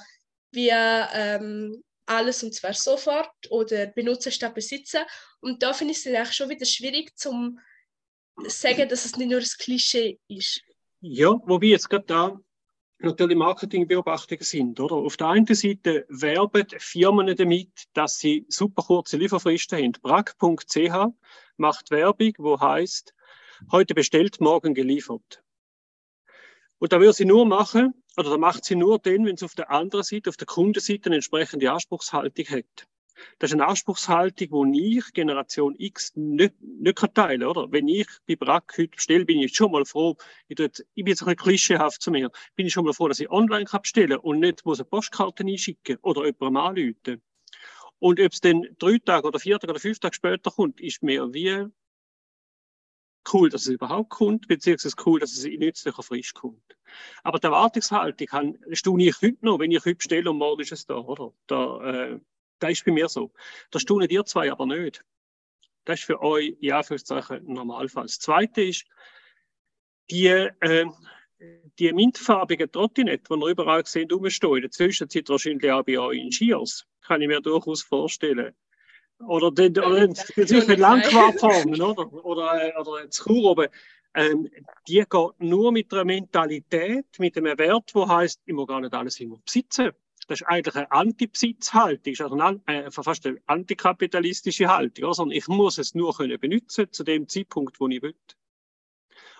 wie 0.53 0.71
ähm, 0.71 1.83
alles 2.07 2.43
und 2.43 2.55
zwar 2.55 2.73
sofort 2.73 3.31
oder 3.51 3.87
benutzen 3.87 4.33
statt 4.33 4.55
besitzen. 4.55 5.01
Und 5.41 5.63
da 5.63 5.73
finde 5.73 5.93
ich 5.93 5.99
es 5.99 6.05
dann 6.05 6.17
auch 6.17 6.33
schon 6.33 6.49
wieder 6.49 6.65
schwierig 6.65 7.17
zum 7.17 7.59
sagen, 8.47 8.89
dass 8.89 9.05
es 9.05 9.17
nicht 9.17 9.31
nur 9.31 9.41
ein 9.41 9.47
Klischee 9.59 10.19
ist. 10.29 10.63
Ja, 11.01 11.29
wobei 11.45 11.67
jetzt 11.67 11.89
gerade 11.89 12.05
da 12.07 12.41
natürlich 12.99 13.37
Marketingbeobachtungen 13.37 14.45
sind. 14.45 14.81
Oder? 14.81 14.97
Auf 14.97 15.17
der 15.17 15.29
einen 15.29 15.47
Seite 15.47 16.07
werben 16.09 16.67
Firmen 16.79 17.35
damit, 17.37 17.85
dass 17.93 18.19
sie 18.19 18.47
super 18.49 18.83
kurze 18.83 19.17
Lieferfristen 19.17 19.79
haben. 19.79 19.93
Brack.ch 19.93 21.13
macht 21.57 21.91
Werbung, 21.91 22.33
wo 22.39 22.61
heißt, 22.61 23.15
heute 23.71 23.95
bestellt, 23.95 24.41
morgen 24.41 24.75
geliefert. 24.75 25.43
Und 26.79 26.93
da 26.93 27.01
würde 27.01 27.15
sie 27.15 27.25
nur 27.25 27.47
machen, 27.47 27.95
oder 28.17 28.31
da 28.31 28.39
macht 28.39 28.65
sie 28.65 28.77
nur 28.77 28.99
dann, 28.99 29.25
wenn 29.25 29.37
sie 29.37 29.45
auf 29.45 29.55
der 29.55 29.71
anderen 29.71 30.05
Seite, 30.05 30.31
auf 30.31 30.37
der 30.37 30.47
Kundenseite 30.47 31.07
eine 31.07 31.17
entsprechende 31.17 31.71
Anspruchshaltung 31.71 32.47
hat. 32.47 32.87
Das 33.39 33.51
ist 33.51 33.55
eine 33.55 33.67
Anspruchshaltung, 33.67 34.73
die 34.73 34.99
ich, 34.99 35.13
Generation 35.13 35.75
X, 35.79 36.13
nicht, 36.17 36.55
nicht 36.61 36.97
kann 36.97 37.15
teilen 37.15 37.45
oder? 37.45 37.71
Wenn 37.71 37.89
ich 37.89 38.09
bei 38.27 38.37
Brack 38.37 38.75
heute 38.77 38.89
bestelle, 38.89 39.25
bin 39.25 39.39
ich 39.39 39.55
schon 39.55 39.73
mal 39.73 39.85
froh, 39.85 40.17
ich, 40.49 40.57
tue, 40.57 40.67
ich 40.67 41.05
bin 41.05 41.09
jetzt 41.09 41.23
ein 41.23 41.27
bisschen 41.27 41.37
klischeehaft 41.37 42.03
zu 42.03 42.11
mir, 42.11 42.31
bin 42.55 42.67
ich 42.67 42.73
schon 42.73 42.85
mal 42.85 42.93
froh, 42.93 43.09
dass 43.09 43.21
ich 43.21 43.31
online 43.31 43.65
kann 43.65 43.83
bestellen 43.83 44.19
und 44.19 44.41
nicht 44.41 44.65
muss 44.65 44.81
eine 44.81 44.87
Postkarte 44.87 45.45
einschicken 45.45 45.99
oder 46.03 46.25
jemandem 46.25 46.57
anrufen. 46.57 47.23
Und 47.99 48.21
ob 48.21 48.33
es 48.33 48.41
dann 48.41 48.67
drei 48.79 48.99
Tage 48.99 49.27
oder 49.27 49.39
vier 49.39 49.59
Tage 49.59 49.73
oder 49.73 49.81
fünf 49.81 49.99
Tage 49.99 50.15
später 50.15 50.51
kommt, 50.51 50.81
ist 50.81 51.03
mir 51.03 51.33
wie 51.33 51.67
cool, 53.33 53.51
dass 53.51 53.63
es 53.63 53.69
überhaupt 53.69 54.11
kommt, 54.11 54.47
beziehungsweise 54.49 54.95
cool, 55.05 55.21
dass 55.21 55.33
es 55.33 55.45
in 55.45 55.61
nützlicher 55.61 56.03
frisch 56.03 56.35
kommt. 56.35 56.77
Aber 57.23 57.39
die 57.39 57.47
Erwartungshaltung 57.47 58.27
kann, 58.27 58.59
ich 58.69 58.83
heute 58.87 59.39
noch, 59.41 59.59
wenn 59.59 59.71
ich 59.71 59.85
heute 59.85 59.97
bestelle 59.97 60.31
und 60.31 60.39
morgen 60.39 60.63
ist 60.63 60.73
es 60.73 60.87
da, 60.87 60.97
oder? 60.99 61.33
Da, 61.47 61.81
äh, 61.83 62.21
das 62.59 62.73
ist 62.73 62.85
bei 62.85 62.93
mir 62.93 63.09
so. 63.09 63.33
Das 63.71 63.83
staunen 63.83 64.09
ihr 64.09 64.25
zwei 64.25 64.51
aber 64.51 64.67
nicht. 64.67 65.05
Das 65.85 66.01
ist 66.01 66.07
für 66.07 66.21
euch, 66.21 66.57
ja, 66.61 66.79
Anführungszeichen, 66.79 67.45
Normalfall. 67.45 68.05
Das 68.05 68.19
Zweite 68.19 68.63
ist, 68.63 68.85
die, 70.11 70.27
äh, 70.27 70.87
die 71.79 71.93
mintfarbigen 71.93 72.71
Trottinette, 72.71 73.25
die 73.31 73.41
ihr 73.41 73.47
überall 73.47 73.83
gesehen 73.83 74.11
rumstehen, 74.11 74.57
in 74.57 74.63
der 74.63 74.71
Zwischenzeit 74.71 75.29
wahrscheinlich 75.29 75.71
auch 75.71 75.85
bei 75.85 75.99
euch 75.99 76.19
in 76.19 76.33
Skiers, 76.33 76.87
kann 77.03 77.23
ich 77.23 77.29
mir 77.29 77.41
durchaus 77.41 77.83
vorstellen. 77.83 78.55
Oder 79.21 79.51
den, 79.51 79.79
oder 79.79 80.07
den 80.07 80.81
Langquartformen, 80.81 81.81
oder? 81.81 82.13
Oder, 82.25 82.69
äh, 82.69 82.81
oder 82.81 83.07
das 83.07 83.17
Chur 83.17 83.51
oben. 83.51 83.69
Ähm, 84.15 84.49
die 84.89 85.05
geht 85.09 85.15
nur 85.39 85.73
mit 85.73 85.93
einer 85.93 86.05
Mentalität, 86.05 87.07
mit 87.19 87.37
einem 87.37 87.59
Wert, 87.59 87.95
der 87.95 88.09
heißt, 88.09 88.41
ich 88.45 88.55
muss 88.55 88.67
gar 88.67 88.81
nicht 88.81 88.95
alles 88.95 89.21
immer 89.21 89.39
besitzen. 89.45 89.93
Das 90.27 90.41
ist 90.41 90.47
eigentlich 90.47 90.75
eine 90.75 90.91
Antibesitzhaltung, 90.91 92.15
also 92.19 92.35
eine, 92.35 92.63
äh, 92.67 92.91
fast 92.91 93.27
eine 93.27 93.41
antikapitalistische 93.47 94.69
Haltung. 94.69 95.13
Sondern 95.13 95.37
ich 95.37 95.47
muss 95.49 95.79
es 95.79 95.95
nur 95.95 96.15
können 96.15 96.39
benutzen 96.41 96.93
zu 96.93 97.05
dem 97.05 97.29
Zeitpunkt, 97.29 97.79
wo 97.81 97.89
ich 97.89 98.03
will. 98.03 98.17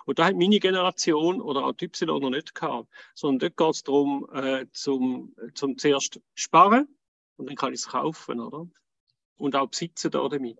Und 0.05 0.19
da 0.19 0.25
hat 0.25 0.35
meine 0.35 0.59
Generation 0.59 1.41
oder 1.41 1.65
auch 1.65 1.73
die 1.73 1.85
Y 1.85 2.21
noch 2.21 2.29
nicht 2.29 2.55
gehabt. 2.55 2.87
Sondern 3.13 3.39
dort 3.39 3.57
geht 3.57 3.75
es 3.75 3.83
darum, 3.83 4.29
äh, 4.33 4.65
zum, 4.71 5.35
zum 5.53 5.77
zuerst 5.77 6.21
sparen 6.35 6.87
und 7.35 7.49
dann 7.49 7.55
kann 7.57 7.73
ich 7.73 7.81
es 7.81 7.87
kaufen, 7.89 8.39
oder? 8.39 8.67
Und 9.37 9.55
auch 9.55 9.67
besitzen 9.67 10.11
da 10.11 10.27
damit. 10.29 10.57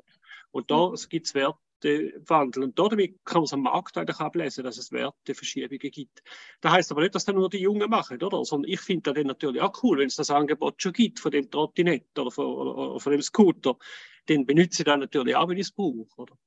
Und 0.52 0.70
da 0.72 0.94
gibt 1.10 1.28
es 1.28 1.34
Wert, 1.34 1.58
Wertewandel. 1.84 2.64
Und 2.64 2.80
damit 2.80 3.24
kann 3.26 3.38
man 3.38 3.44
es 3.44 3.54
am 3.54 3.62
Markt 3.62 3.98
eigentlich 3.98 4.20
ablesen, 4.20 4.64
dass 4.64 4.78
es 4.78 4.92
Werteverschiebungen 4.92 5.92
gibt. 5.92 6.24
Das 6.62 6.72
heißt 6.72 6.92
aber 6.92 7.02
nicht, 7.02 7.16
dass 7.16 7.26
das 7.26 7.36
nur 7.36 7.50
die 7.50 7.60
Jungen 7.60 7.90
machen, 7.90 8.22
oder? 8.22 8.44
Sondern 8.46 8.72
ich 8.72 8.80
finde 8.82 9.14
das 9.14 9.24
natürlich 9.24 9.62
auch 9.62 9.84
cool, 9.84 10.00
wenn 10.00 10.08
es 10.08 10.16
das 10.16 10.30
Angebot 10.30 10.82
schon 10.82 10.94
gibt 10.94 11.20
von 11.20 11.32
dem 11.32 11.50
Trottinett 11.50 12.18
oder 12.18 12.32
von, 12.32 12.46
oder 12.46 13.00
von 13.00 13.12
dem 13.12 13.22
Scooter. 13.22 13.78
Den 14.28 14.46
benutze 14.46 14.82
ich 14.82 14.86
dann 14.86 15.00
natürlich 15.00 15.36
auch, 15.36 15.48
wenn 15.48 15.58
ich 15.58 15.68
es 15.68 15.72
brauche, 15.72 16.08
oder? 16.18 16.38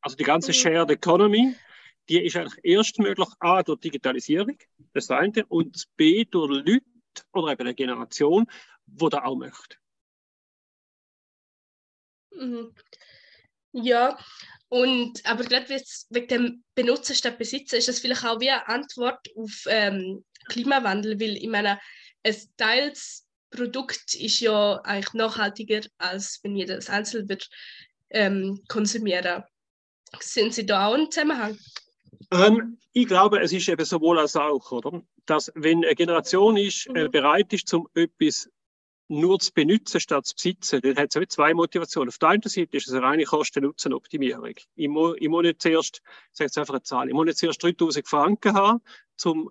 Also 0.00 0.16
die 0.16 0.24
ganze 0.24 0.50
mhm. 0.50 0.54
Shared 0.54 0.90
Economy, 0.90 1.54
die 2.08 2.24
ist 2.24 2.36
eigentlich 2.36 2.64
erst 2.64 2.98
möglich 2.98 3.28
A 3.40 3.62
durch 3.62 3.80
Digitalisierung, 3.80 4.56
das 4.92 5.04
ist 5.04 5.10
das 5.10 5.18
eine, 5.18 5.44
und 5.46 5.84
B 5.96 6.24
durch 6.24 6.50
Leute 6.50 6.82
oder 7.32 7.52
eben 7.52 7.60
eine 7.60 7.74
Generation, 7.74 8.46
die 8.86 9.08
das 9.08 9.22
auch 9.22 9.36
möchte. 9.36 9.76
Mhm. 12.32 12.74
Ja, 13.72 14.18
und, 14.68 15.24
aber 15.26 15.44
gerade 15.44 15.68
wegen 16.10 16.28
dem 16.28 16.64
Benutzen 16.74 17.14
statt 17.14 17.38
Besitzen 17.38 17.76
ist 17.76 17.88
das 17.88 17.98
vielleicht 17.98 18.24
auch 18.24 18.40
wie 18.40 18.50
eine 18.50 18.68
Antwort 18.68 19.26
auf 19.36 19.64
ähm, 19.66 20.24
Klimawandel, 20.48 21.20
weil 21.20 21.36
ich 21.36 21.48
meine, 21.48 21.80
ein 22.22 22.36
teils 22.56 23.26
Produkt 23.50 24.14
ist 24.14 24.40
ja 24.40 24.80
eigentlich 24.84 25.12
nachhaltiger, 25.14 25.80
als 25.98 26.38
wenn 26.42 26.54
jeder 26.54 26.76
das 26.76 26.88
einzeln 26.88 27.28
wird 27.28 27.48
ähm, 28.10 28.62
konsumieren. 28.68 29.42
Sind 30.20 30.54
Sie 30.54 30.66
da 30.66 30.86
auch 30.86 30.94
im 30.94 31.10
Zusammenhang? 31.10 31.58
Ähm, 32.32 32.78
ich 32.92 33.06
glaube, 33.06 33.40
es 33.40 33.52
ist 33.52 33.68
eben 33.68 33.84
sowohl 33.84 34.18
als 34.18 34.36
auch, 34.36 34.70
oder? 34.70 35.02
Dass 35.26 35.50
wenn 35.54 35.84
eine 35.84 35.94
Generation 35.94 36.56
ist, 36.56 36.86
äh, 36.86 36.90
mhm. 36.90 36.96
äh, 36.96 37.08
bereit 37.08 37.52
ist, 37.52 37.72
um 37.74 37.88
etwas 37.94 38.48
nur 39.10 39.40
zu 39.40 39.52
benutzen 39.52 40.00
statt 40.00 40.24
zu 40.24 40.34
besitzen, 40.34 40.80
dann 40.82 40.96
hat 40.96 41.14
es 41.16 41.28
zwei 41.28 41.52
Motivationen. 41.52 42.10
Auf 42.10 42.18
der 42.18 42.28
einen 42.28 42.42
Seite 42.42 42.76
ist 42.76 42.86
es 42.86 42.94
eine 42.94 43.02
reine 43.02 43.24
Kosten-Nutzen-Optimierung. 43.24 44.54
Ich 44.76 44.88
muss, 44.88 45.16
ich 45.18 45.28
muss 45.28 45.42
nicht 45.42 45.60
zuerst, 45.60 46.00
ich 46.04 46.38
sage 46.38 46.46
jetzt 46.46 46.58
einfach 46.58 46.74
eine 46.74 46.82
Zahl, 46.84 47.08
ich 47.08 47.14
muss 47.14 47.26
nicht 47.26 47.38
zuerst 47.38 47.62
3000 47.62 48.06
Franken 48.06 48.54
haben, 48.54 48.80
um 49.24 49.50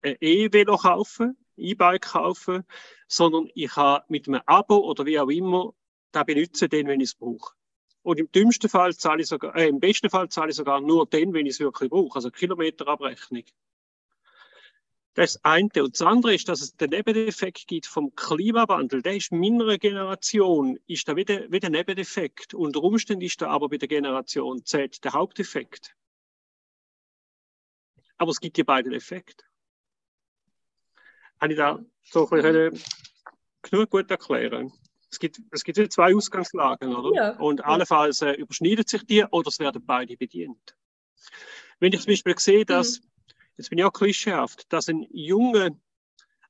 ein 0.00 0.16
E-Velo 0.20 0.78
kaufen, 0.78 1.36
E-Bike 1.56 2.02
kaufen, 2.02 2.64
sondern 3.08 3.50
ich 3.54 3.70
kann 3.70 4.00
mit 4.08 4.26
einem 4.26 4.40
Abo 4.46 4.78
oder 4.78 5.04
wie 5.04 5.20
auch 5.20 5.28
immer 5.28 5.74
da 6.10 6.24
benutzen, 6.24 6.70
den, 6.70 6.86
wenn 6.86 7.00
ich 7.00 7.10
es 7.10 7.14
brauche. 7.14 7.52
Und 8.02 8.18
im 8.18 8.32
dümmsten 8.32 8.70
Fall 8.70 8.96
zahle 8.96 9.20
ich 9.20 9.28
sogar, 9.28 9.54
äh, 9.54 9.68
im 9.68 9.80
besten 9.80 10.08
Fall 10.08 10.30
zahle 10.30 10.50
ich 10.50 10.56
sogar 10.56 10.80
nur 10.80 11.06
den, 11.06 11.34
wenn 11.34 11.44
ich 11.44 11.52
es 11.54 11.60
wirklich 11.60 11.90
brauche, 11.90 12.16
also 12.16 12.30
Kilometerabrechnung. 12.30 13.44
Das 15.14 15.44
eine. 15.44 15.68
Und 15.76 15.94
das 15.94 16.02
andere 16.02 16.34
ist, 16.34 16.48
dass 16.48 16.62
es 16.62 16.76
den 16.76 16.90
Nebeneffekt 16.90 17.66
gibt 17.66 17.86
vom 17.86 18.14
Klimawandel. 18.14 19.02
Der 19.02 19.16
ist 19.16 19.30
in 19.30 19.40
meiner 19.40 19.76
Generation, 19.76 20.78
ist 20.86 21.06
da 21.06 21.16
wieder, 21.16 21.50
wieder 21.50 21.68
ein 21.68 21.72
Nebeneffekt. 21.72 22.54
Unter 22.54 22.82
Umständen 22.82 23.22
ist 23.22 23.40
da 23.42 23.48
aber 23.48 23.68
bei 23.68 23.76
der 23.76 23.88
Generation 23.88 24.64
Z 24.64 25.04
der 25.04 25.12
Haupteffekt. 25.12 25.94
Aber 28.16 28.30
es 28.30 28.40
gibt 28.40 28.56
ja 28.56 28.64
beide 28.64 28.94
Effekte. 28.94 29.44
Habe 31.40 31.52
ich 31.52 31.58
da 31.58 31.84
so 32.04 32.28
ein 32.30 32.80
genug 33.62 33.90
gut 33.90 34.10
erklären? 34.10 34.72
Es 35.10 35.18
gibt, 35.18 35.42
es 35.50 35.62
gibt 35.62 35.92
zwei 35.92 36.14
Ausgangslagen, 36.14 36.94
oder? 36.94 37.14
Ja. 37.14 37.30
Und 37.38 37.62
allenfalls 37.64 38.22
äh, 38.22 38.32
überschneiden 38.32 38.86
sich 38.86 39.04
die 39.04 39.24
oder 39.24 39.48
es 39.48 39.58
werden 39.58 39.84
beide 39.84 40.16
bedient. 40.16 40.74
Wenn 41.80 41.92
ich 41.92 42.00
zum 42.00 42.12
Beispiel 42.12 42.38
sehe, 42.38 42.64
dass 42.64 43.00
mhm 43.00 43.11
jetzt 43.62 43.70
bin 43.70 43.78
ich 43.78 43.84
auch 43.84 43.92
klischeehaft, 43.92 44.72
dass 44.72 44.88
ein 44.88 45.06
junger 45.12 45.70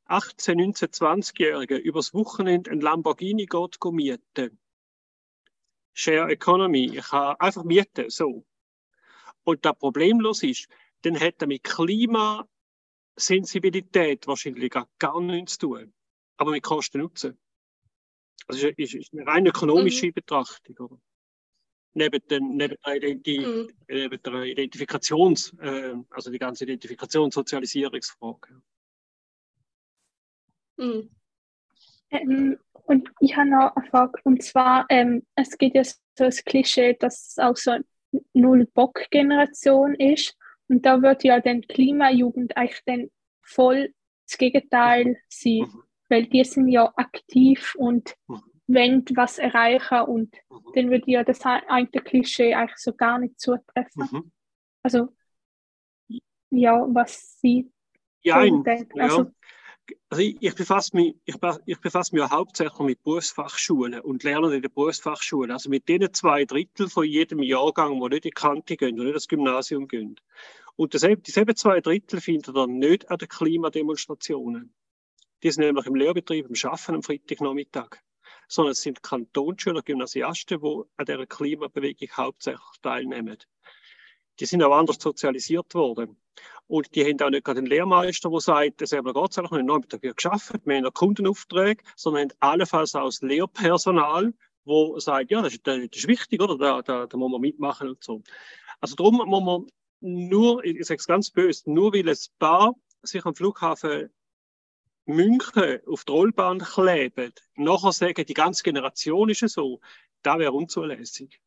18, 0.07 0.57
19, 0.59 0.89
20-Jähriger 0.89 1.77
übers 1.77 2.15
Wochenende 2.15 2.71
ein 2.71 2.81
Lamborghini 2.81 3.45
geht 3.47 3.77
mieten. 3.85 4.59
Share 5.93 6.31
Economy. 6.31 6.97
Ich 6.97 7.05
kann 7.05 7.37
einfach 7.39 7.65
mieten, 7.65 8.09
so. 8.09 8.47
Und 9.45 9.63
da 9.65 9.73
problemlos 9.75 10.43
ist, 10.43 10.69
dann 11.03 11.21
hat 11.21 11.43
er 11.43 11.49
mit 11.49 11.65
Klimasensibilität 11.65 14.27
wahrscheinlich 14.27 14.73
gar 14.99 15.21
nichts 15.21 15.59
zu 15.59 15.67
tun. 15.67 15.93
Aber 16.39 16.53
mit 16.53 16.63
Kosten-Nutzen. 16.63 17.39
Also 18.47 18.69
ist, 18.69 18.95
ist 18.95 19.13
eine 19.13 19.27
rein 19.27 19.45
ökonomische 19.47 20.07
mhm. 20.07 20.15
Betrachtung. 20.15 20.79
Oder? 20.79 20.97
Neben, 21.95 22.21
den, 22.29 22.57
neben, 22.57 22.77
der, 22.85 22.97
Identi 22.97 23.39
mhm. 23.41 23.71
neben 23.89 24.23
der 24.23 24.33
Identifikations-, 24.33 25.53
äh, 25.61 25.95
also 26.11 26.31
die 26.31 26.39
ganze 26.39 26.65
Identifikations-, 26.65 27.35
Sozialisierungsfrage. 27.35 28.63
Mhm. 30.77 31.11
Ähm, 32.11 32.59
und 32.85 33.11
ich 33.21 33.37
habe 33.37 33.49
noch 33.49 33.77
eine 33.77 33.87
Frage, 33.89 34.21
und 34.25 34.43
zwar, 34.43 34.87
ähm, 34.89 35.25
es 35.35 35.57
gibt 35.57 35.77
ja 35.77 35.85
so 35.85 35.95
das 36.17 36.45
Klischee, 36.45 36.95
dass 36.95 37.29
es 37.29 37.39
auch 37.39 37.57
so 37.57 37.73
eine 37.73 37.85
Null-Bock-Generation 38.35 39.95
ist. 39.95 40.37
Und 40.69 40.85
da 40.85 41.01
wird 41.03 41.25
ja 41.25 41.41
dann 41.41 41.63
Klimajugend 41.63 42.57
eigentlich 42.57 42.83
dann 42.87 43.11
voll 43.43 43.95
das 44.27 44.39
Gegenteil 44.39 45.19
sein, 45.29 45.61
mhm. 45.61 45.83
weil 46.09 46.27
die 46.27 46.45
sind 46.45 46.69
ja 46.69 46.93
aktiv 46.97 47.75
und 47.77 48.15
mhm 48.27 48.52
wollen 48.67 49.05
was 49.15 49.39
erreichen 49.39 50.01
und 50.03 50.35
mhm. 50.51 50.73
dann 50.75 50.91
würde 50.91 51.11
ja 51.11 51.25
das 51.25 51.45
eigentliche 51.45 52.05
Klischee 52.05 52.55
eigentlich 52.55 52.79
so 52.79 52.93
gar 52.95 53.19
nicht 53.19 53.41
zutreffen. 53.41 54.09
Mhm. 54.11 54.33
Also, 54.83 55.09
ja, 56.51 56.87
was 56.89 57.39
sie 57.41 57.71
ja, 58.23 58.43
denken. 58.43 58.97
Ja. 58.97 59.05
Also, 59.05 59.33
also 60.09 60.23
ich, 60.23 60.37
ich, 60.41 60.55
befasse 60.55 60.97
mich, 60.97 61.17
ich, 61.25 61.37
ich 61.67 61.81
befasse 61.81 62.15
mich 62.15 62.23
ja 62.23 62.31
hauptsächlich 62.31 62.79
mit 62.81 63.03
Berufsfachschulen 63.03 64.01
und 64.01 64.23
lerne 64.23 64.55
in 64.55 64.63
den 64.63 64.73
Berufsfachschulen. 64.73 65.51
Also 65.51 65.71
mit 65.71 65.89
denen 65.89 66.13
zwei 66.15 66.45
Drittel 66.45 66.89
von 66.89 67.05
jedem 67.05 67.43
Jahrgang, 67.43 67.95
die 67.95 68.09
nicht 68.09 68.13
in 68.15 68.21
die 68.21 68.31
Kante 68.31 68.77
gehen, 68.77 68.97
die 68.97 69.05
nicht 69.05 69.15
ins 69.15 69.29
Gymnasium 69.29 69.89
gehen. 69.89 70.17
Und 70.77 70.95
dieselben 70.95 71.57
zwei 71.57 71.81
Drittel 71.81 72.21
findet 72.21 72.57
ihr 72.57 72.67
nicht 72.67 73.11
an 73.11 73.19
den 73.19 73.29
Klimademonstrationen. 73.29 74.73
Die 75.43 75.51
sind 75.51 75.65
nämlich 75.65 75.87
im 75.87 75.97
Lehrbetrieb, 75.97 76.47
im 76.49 76.55
Schaffen 76.55 76.95
am 76.95 77.03
Freitagnachmittag 77.03 77.99
sondern 78.53 78.73
es 78.73 78.83
sind 78.83 79.03
Kantonsschüler, 79.03 79.83
Gymnasiasten, 79.83 80.61
die 80.61 80.83
an 80.97 81.07
dieser 81.07 81.27
Klimabewegung 81.27 82.09
hauptsächlich 82.15 82.81
teilnehmen. 82.83 83.39
Die 84.39 84.45
sind 84.45 84.63
auch 84.63 84.77
anders 84.77 84.99
sozialisiert 85.01 85.75
worden. 85.75 86.17
Und 86.67 86.95
die 86.95 87.05
haben 87.05 87.21
auch 87.23 87.31
nicht 87.31 87.45
gerade 87.45 87.59
einen 87.59 87.67
Lehrmeister, 87.67 88.31
der 88.31 88.41
sagt, 88.41 88.81
das 88.83 88.93
haben 88.93 89.07
wir 89.07 89.15
Gott 89.15 89.33
sei 89.33 89.43
Dank 89.43 89.53
nicht 89.53 89.93
dafür 89.93 90.15
geschafft, 90.15 90.61
wir 90.65 90.77
haben 90.77 90.93
Kundenaufträge, 90.93 91.83
sondern 91.97 92.25
haben 92.25 92.37
allenfalls 92.41 92.95
auch 92.95 93.07
das 93.07 93.23
Lehrpersonal, 93.23 94.35
wo 94.65 94.99
sagt, 94.99 95.31
ja, 95.31 95.41
das 95.41 95.55
ist, 95.55 95.67
das 95.67 95.79
ist 95.79 96.09
wichtig, 96.09 96.41
oder? 96.41 96.57
Da, 96.59 96.83
da, 96.83 97.07
da 97.07 97.17
muss 97.17 97.33
man 97.33 97.41
mitmachen 97.41 97.89
und 97.89 98.05
so. 98.05 98.23
Also 98.81 98.97
darum 98.97 99.17
muss 99.17 99.43
man 99.43 99.67
nur, 100.01 100.65
ich 100.65 100.85
sage 100.87 100.99
es 100.99 101.07
ganz 101.07 101.31
böse, 101.31 101.71
nur 101.71 101.95
weil 101.95 102.09
ein 102.09 102.17
Paar 102.39 102.75
sich 103.03 103.25
am 103.25 103.35
Flughafen 103.35 104.11
München 105.07 105.81
auf 105.87 106.05
die 106.05 106.13
Rollbahn 106.13 106.61
kleben, 106.61 107.33
nachher 107.57 107.93
sagen, 107.93 108.25
die 108.25 108.35
ganze 108.35 108.63
Generation 108.63 109.29
ist 109.29 109.47
so, 109.49 109.81
das 110.23 110.39
wäre 110.39 110.53
unzulässig. 110.53 111.41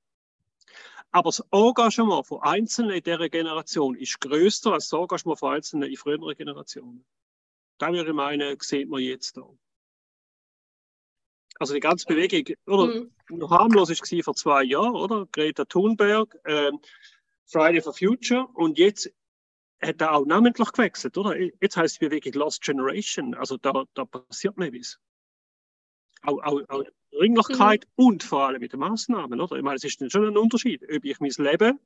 Aber 1.12 1.30
das 1.30 1.44
Engagement 1.52 2.28
von 2.28 2.42
Einzelnen 2.42 2.98
in 2.98 3.04
dieser 3.04 3.30
Generation 3.30 3.96
ist 3.96 4.20
größer 4.20 4.74
als 4.74 4.90
das 4.90 5.00
Engagement 5.00 5.40
von 5.40 5.54
Einzelnen 5.54 5.90
in 5.90 5.96
früheren 5.96 6.36
Generationen. 6.36 7.06
Da 7.78 7.92
würde 7.92 8.10
ich 8.10 8.16
meinen, 8.16 8.58
sieht 8.60 8.90
man 8.90 9.02
jetzt 9.02 9.38
da. 9.38 9.48
Also 11.58 11.74
die 11.74 11.80
ganze 11.80 12.06
Bewegung, 12.06 12.56
oder? 12.66 12.88
Mhm. 12.88 13.12
Noch 13.30 13.52
harmlos 13.52 13.90
war 13.90 14.24
vor 14.24 14.36
zwei 14.36 14.64
Jahren, 14.64 14.94
oder? 14.94 15.26
Greta 15.32 15.64
Thunberg, 15.64 16.38
äh, 16.44 16.72
Friday 17.46 17.82
for 17.82 17.94
Future. 17.94 18.48
Und 18.54 18.78
jetzt 18.78 19.10
hat 19.82 20.02
er 20.02 20.14
auch 20.14 20.26
namentlich 20.26 20.72
gewechselt, 20.72 21.18
oder? 21.18 21.38
Jetzt 21.38 21.78
heißt 21.78 22.02
es 22.02 22.12
wirklich 22.12 22.36
Lost 22.36 22.62
Generation. 22.62 23.36
Also 23.36 23.58
da, 23.58 23.84
da 23.94 24.06
passiert 24.06 24.58
nicht 24.58 24.74
was. 24.74 25.00
Auch, 26.24 26.42
auch, 26.44 26.62
auch 26.70 26.84
Dringlichkeit 27.12 27.86
mhm. 27.98 28.06
und 28.06 28.24
vor 28.24 28.48
allem 28.48 28.62
mit 28.62 28.74
den 28.74 28.80
Maßnahmen, 28.80 29.40
oder? 29.40 29.56
Ich 29.56 29.64
meine, 29.64 29.76
es 29.76 29.84
ist 29.84 30.02
dann 30.02 30.10
schon 30.10 30.28
ein 30.28 30.38
Unterschied, 30.38 30.84
ob 30.84 31.06
ich 31.06 31.20
mein 31.20 31.32
Leben, 31.38 31.80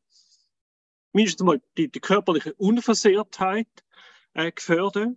mindestens 1.13 1.45
mal 1.45 1.61
die, 1.77 1.89
die 1.89 1.99
körperliche 1.99 2.53
Unversehrtheit 2.55 3.67
äh, 4.33 4.51
gefördere 4.51 5.15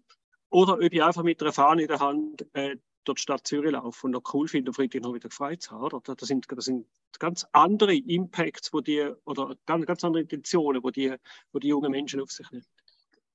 oder 0.51 0.75
ob 0.75 0.93
ich 0.93 1.03
einfach 1.03 1.23
mit 1.23 1.43
einer 1.43 1.53
Fahne 1.53 1.83
in 1.83 1.89
der 1.89 2.01
Hand 2.01 2.47
äh, 2.55 2.77
durch 3.05 3.19
die 3.19 3.23
Stadt 3.23 3.47
Zürich 3.47 3.73
laufe 3.73 4.07
und 4.07 4.13
noch 4.13 4.23
cool 4.33 4.49
finde, 4.49 4.71
am 4.71 4.75
Freitag 4.75 5.03
noch 5.03 5.15
wieder 5.15 5.31
frei 5.31 5.57
zu 5.57 5.71
haben. 5.73 5.85
Oder? 5.85 6.15
Das, 6.15 6.29
sind, 6.29 6.47
das 6.51 6.65
sind 6.65 6.87
ganz 7.19 7.47
andere 7.53 7.95
Impacts, 7.95 8.73
wo 8.73 8.81
die, 8.81 9.11
oder 9.25 9.57
ganz, 9.67 9.87
ganz 9.87 10.05
andere 10.05 10.23
Intentionen, 10.23 10.83
wo 10.83 10.91
die, 10.91 11.15
wo 11.53 11.59
die 11.59 11.69
jungen 11.69 11.91
Menschen 11.91 12.21
auf 12.21 12.31
sich 12.31 12.51
nehmen. 12.51 12.67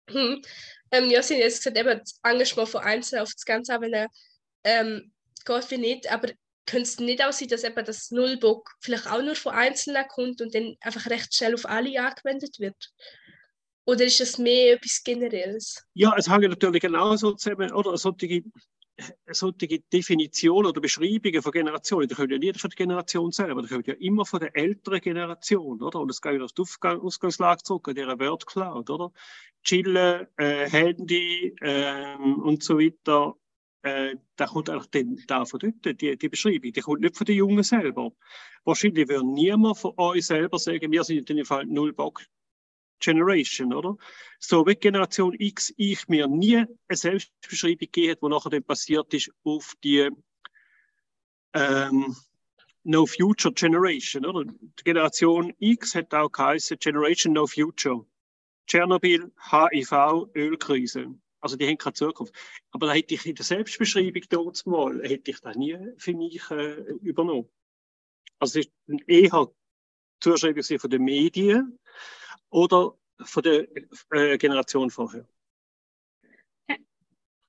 Hm. 0.09 0.41
Ähm, 0.91 1.09
ja, 1.09 1.21
haben 1.21 1.37
jetzt 1.37 1.63
gesagt, 1.63 1.77
eben 1.77 1.99
das 1.99 2.19
Engagement 2.23 2.69
von 2.69 2.81
Einzelnen 2.81 3.23
auf 3.23 3.33
das 3.33 3.45
Ganze 3.45 3.73
Ebene 3.73 4.07
ähm, 4.63 5.11
geht 5.45 5.71
wie 5.71 5.77
nicht, 5.77 6.11
aber 6.11 6.29
könnte 6.65 6.83
es 6.83 6.99
nicht 6.99 7.23
auch 7.23 7.31
sein, 7.31 7.47
dass 7.47 7.63
eben 7.63 7.85
das 7.85 8.11
Nullbock 8.11 8.69
vielleicht 8.81 9.07
auch 9.07 9.21
nur 9.21 9.35
von 9.35 9.53
Einzelnen 9.53 10.05
kommt 10.07 10.41
und 10.41 10.53
dann 10.53 10.75
einfach 10.81 11.09
recht 11.09 11.33
schnell 11.33 11.55
auf 11.55 11.65
alle 11.65 11.99
angewendet 11.99 12.59
wird? 12.59 12.91
Oder 13.85 14.03
ist 14.03 14.19
das 14.19 14.37
mehr 14.37 14.73
etwas 14.73 15.01
Generelles? 15.03 15.81
Ja, 15.93 16.13
es 16.17 16.29
hängt 16.29 16.43
natürlich 16.43 16.81
genauso 16.81 17.33
zusammen, 17.33 17.71
oder 17.71 17.97
solche 17.97 18.43
solche 19.31 19.79
Definitionen 19.91 20.69
oder 20.69 20.81
Beschreibungen 20.81 21.41
von 21.41 21.51
Generationen, 21.51 22.07
die 22.07 22.15
kommen 22.15 22.31
ja 22.31 22.37
nicht 22.37 22.59
von 22.59 22.69
der 22.69 22.85
Generation 22.85 23.31
selber, 23.31 23.61
die 23.61 23.67
kommen 23.67 23.83
ja 23.85 23.93
immer 23.95 24.25
von 24.25 24.39
der 24.39 24.55
älteren 24.55 25.01
Generation, 25.01 25.81
oder? 25.81 25.99
Und 25.99 26.09
es 26.09 26.21
geht 26.21 26.41
auf 26.41 26.51
die 26.53 26.63
Ausgangslage 26.87 27.63
zurück, 27.63 27.87
an 27.87 27.95
dieser 27.95 28.19
Word 28.19 28.47
Cloud, 28.47 28.89
oder? 28.89 29.11
Chillen, 29.63 30.27
äh, 30.37 30.69
Handy 30.69 31.55
ähm, 31.61 32.39
und 32.39 32.63
so 32.63 32.79
weiter, 32.79 33.35
äh, 33.83 34.15
da 34.35 34.45
kommt 34.47 34.69
eigentlich 34.69 34.89
den, 34.89 35.23
da 35.27 35.45
von 35.45 35.59
dort, 35.59 36.01
die, 36.01 36.17
die 36.17 36.29
Beschreibung, 36.29 36.71
die 36.71 36.81
kommt 36.81 37.01
nicht 37.01 37.17
von 37.17 37.25
den 37.25 37.37
Jungen 37.37 37.63
selber. 37.63 38.11
Wahrscheinlich 38.63 39.07
würde 39.07 39.27
niemand 39.27 39.77
von 39.77 39.93
euch 39.97 40.25
selber 40.25 40.57
sagen, 40.59 40.91
wir 40.91 41.03
sind 41.03 41.29
in 41.29 41.37
dem 41.37 41.45
Fall 41.45 41.65
null 41.65 41.93
Bock 41.93 42.21
Generation, 42.99 43.73
oder? 43.73 43.97
So 44.39 44.65
wie 44.65 44.75
Generation 44.75 45.35
X 45.37 45.73
ich 45.77 46.07
mir 46.07 46.27
nie 46.27 46.57
eine 46.57 46.67
Selbstbeschreibung 46.89 47.77
gegeben 47.79 48.17
wo 48.21 48.29
nachher 48.29 48.49
dann 48.49 48.63
passiert 48.63 49.13
ist 49.13 49.31
auf 49.43 49.73
die 49.83 50.09
ähm, 51.53 52.15
No 52.83 53.05
Future 53.05 53.53
Generation, 53.53 54.25
oder? 54.25 54.45
Die 54.45 54.83
Generation 54.83 55.53
X 55.59 55.95
hat 55.95 56.13
auch 56.13 56.31
geheißen 56.31 56.77
Generation 56.79 57.33
No 57.33 57.47
Future. 57.47 58.05
Tschernobyl, 58.67 59.31
HIV, 59.49 60.27
Ölkrise. 60.35 61.15
Also 61.39 61.55
die 61.55 61.67
haben 61.67 61.77
keine 61.77 61.93
Zukunft. 61.93 62.33
Aber 62.71 62.87
da 62.87 62.93
hätte 62.93 63.13
ich 63.13 63.25
in 63.25 63.35
der 63.35 63.45
Selbstbeschreibung 63.45 64.23
dort 64.29 64.65
mal, 64.65 65.01
hätte 65.03 65.31
ich 65.31 65.39
das 65.39 65.55
nie 65.55 65.77
für 65.97 66.13
mich 66.13 66.49
äh, 66.51 66.81
übernommen. 67.01 67.49
Also 68.39 68.59
es 68.59 68.67
ist 68.87 69.07
eher 69.07 69.51
Zuschreibung 70.19 70.63
von 70.63 70.89
den 70.89 71.03
Medien, 71.03 71.79
oder 72.49 72.93
von 73.21 73.43
der 73.43 73.67
äh, 74.11 74.37
Generation 74.37 74.89
vorher? 74.89 75.25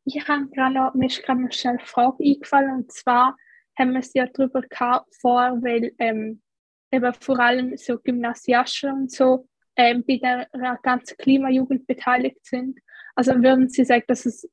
Ich 0.04 0.26
habe 0.26 0.48
gerade 0.48 0.74
noch, 0.74 0.94
eine 0.94 1.78
Frage 1.80 2.24
eingefallen 2.24 2.76
und 2.76 2.92
zwar 2.92 3.36
haben 3.78 3.92
wir 3.92 4.00
es 4.00 4.14
ja 4.14 4.26
darüber 4.26 4.62
gehabt 4.62 5.14
vor, 5.20 5.58
weil 5.62 5.92
ähm, 5.98 6.42
eben 6.90 7.14
vor 7.14 7.38
allem 7.38 7.76
so 7.76 7.98
Gymnasiasten 7.98 8.92
und 8.92 9.12
so 9.12 9.48
ähm, 9.76 10.04
bei 10.06 10.16
der 10.16 10.48
ganzen 10.82 11.16
Klimajugend 11.18 11.86
beteiligt 11.86 12.44
sind. 12.44 12.80
Also 13.14 13.34
würden 13.42 13.68
Sie 13.68 13.84
sagen, 13.84 14.04
dass 14.08 14.24
es 14.26 14.48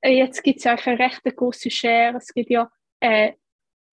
äh, 0.00 0.16
jetzt 0.16 0.42
gibt 0.42 0.58
es 0.58 0.64
ja 0.64 0.76
eine 0.76 0.98
recht 0.98 1.22
große 1.24 1.70
Schere. 1.70 2.16
Es 2.16 2.32
gibt 2.32 2.50
ja 2.50 2.70
äh, 3.00 3.34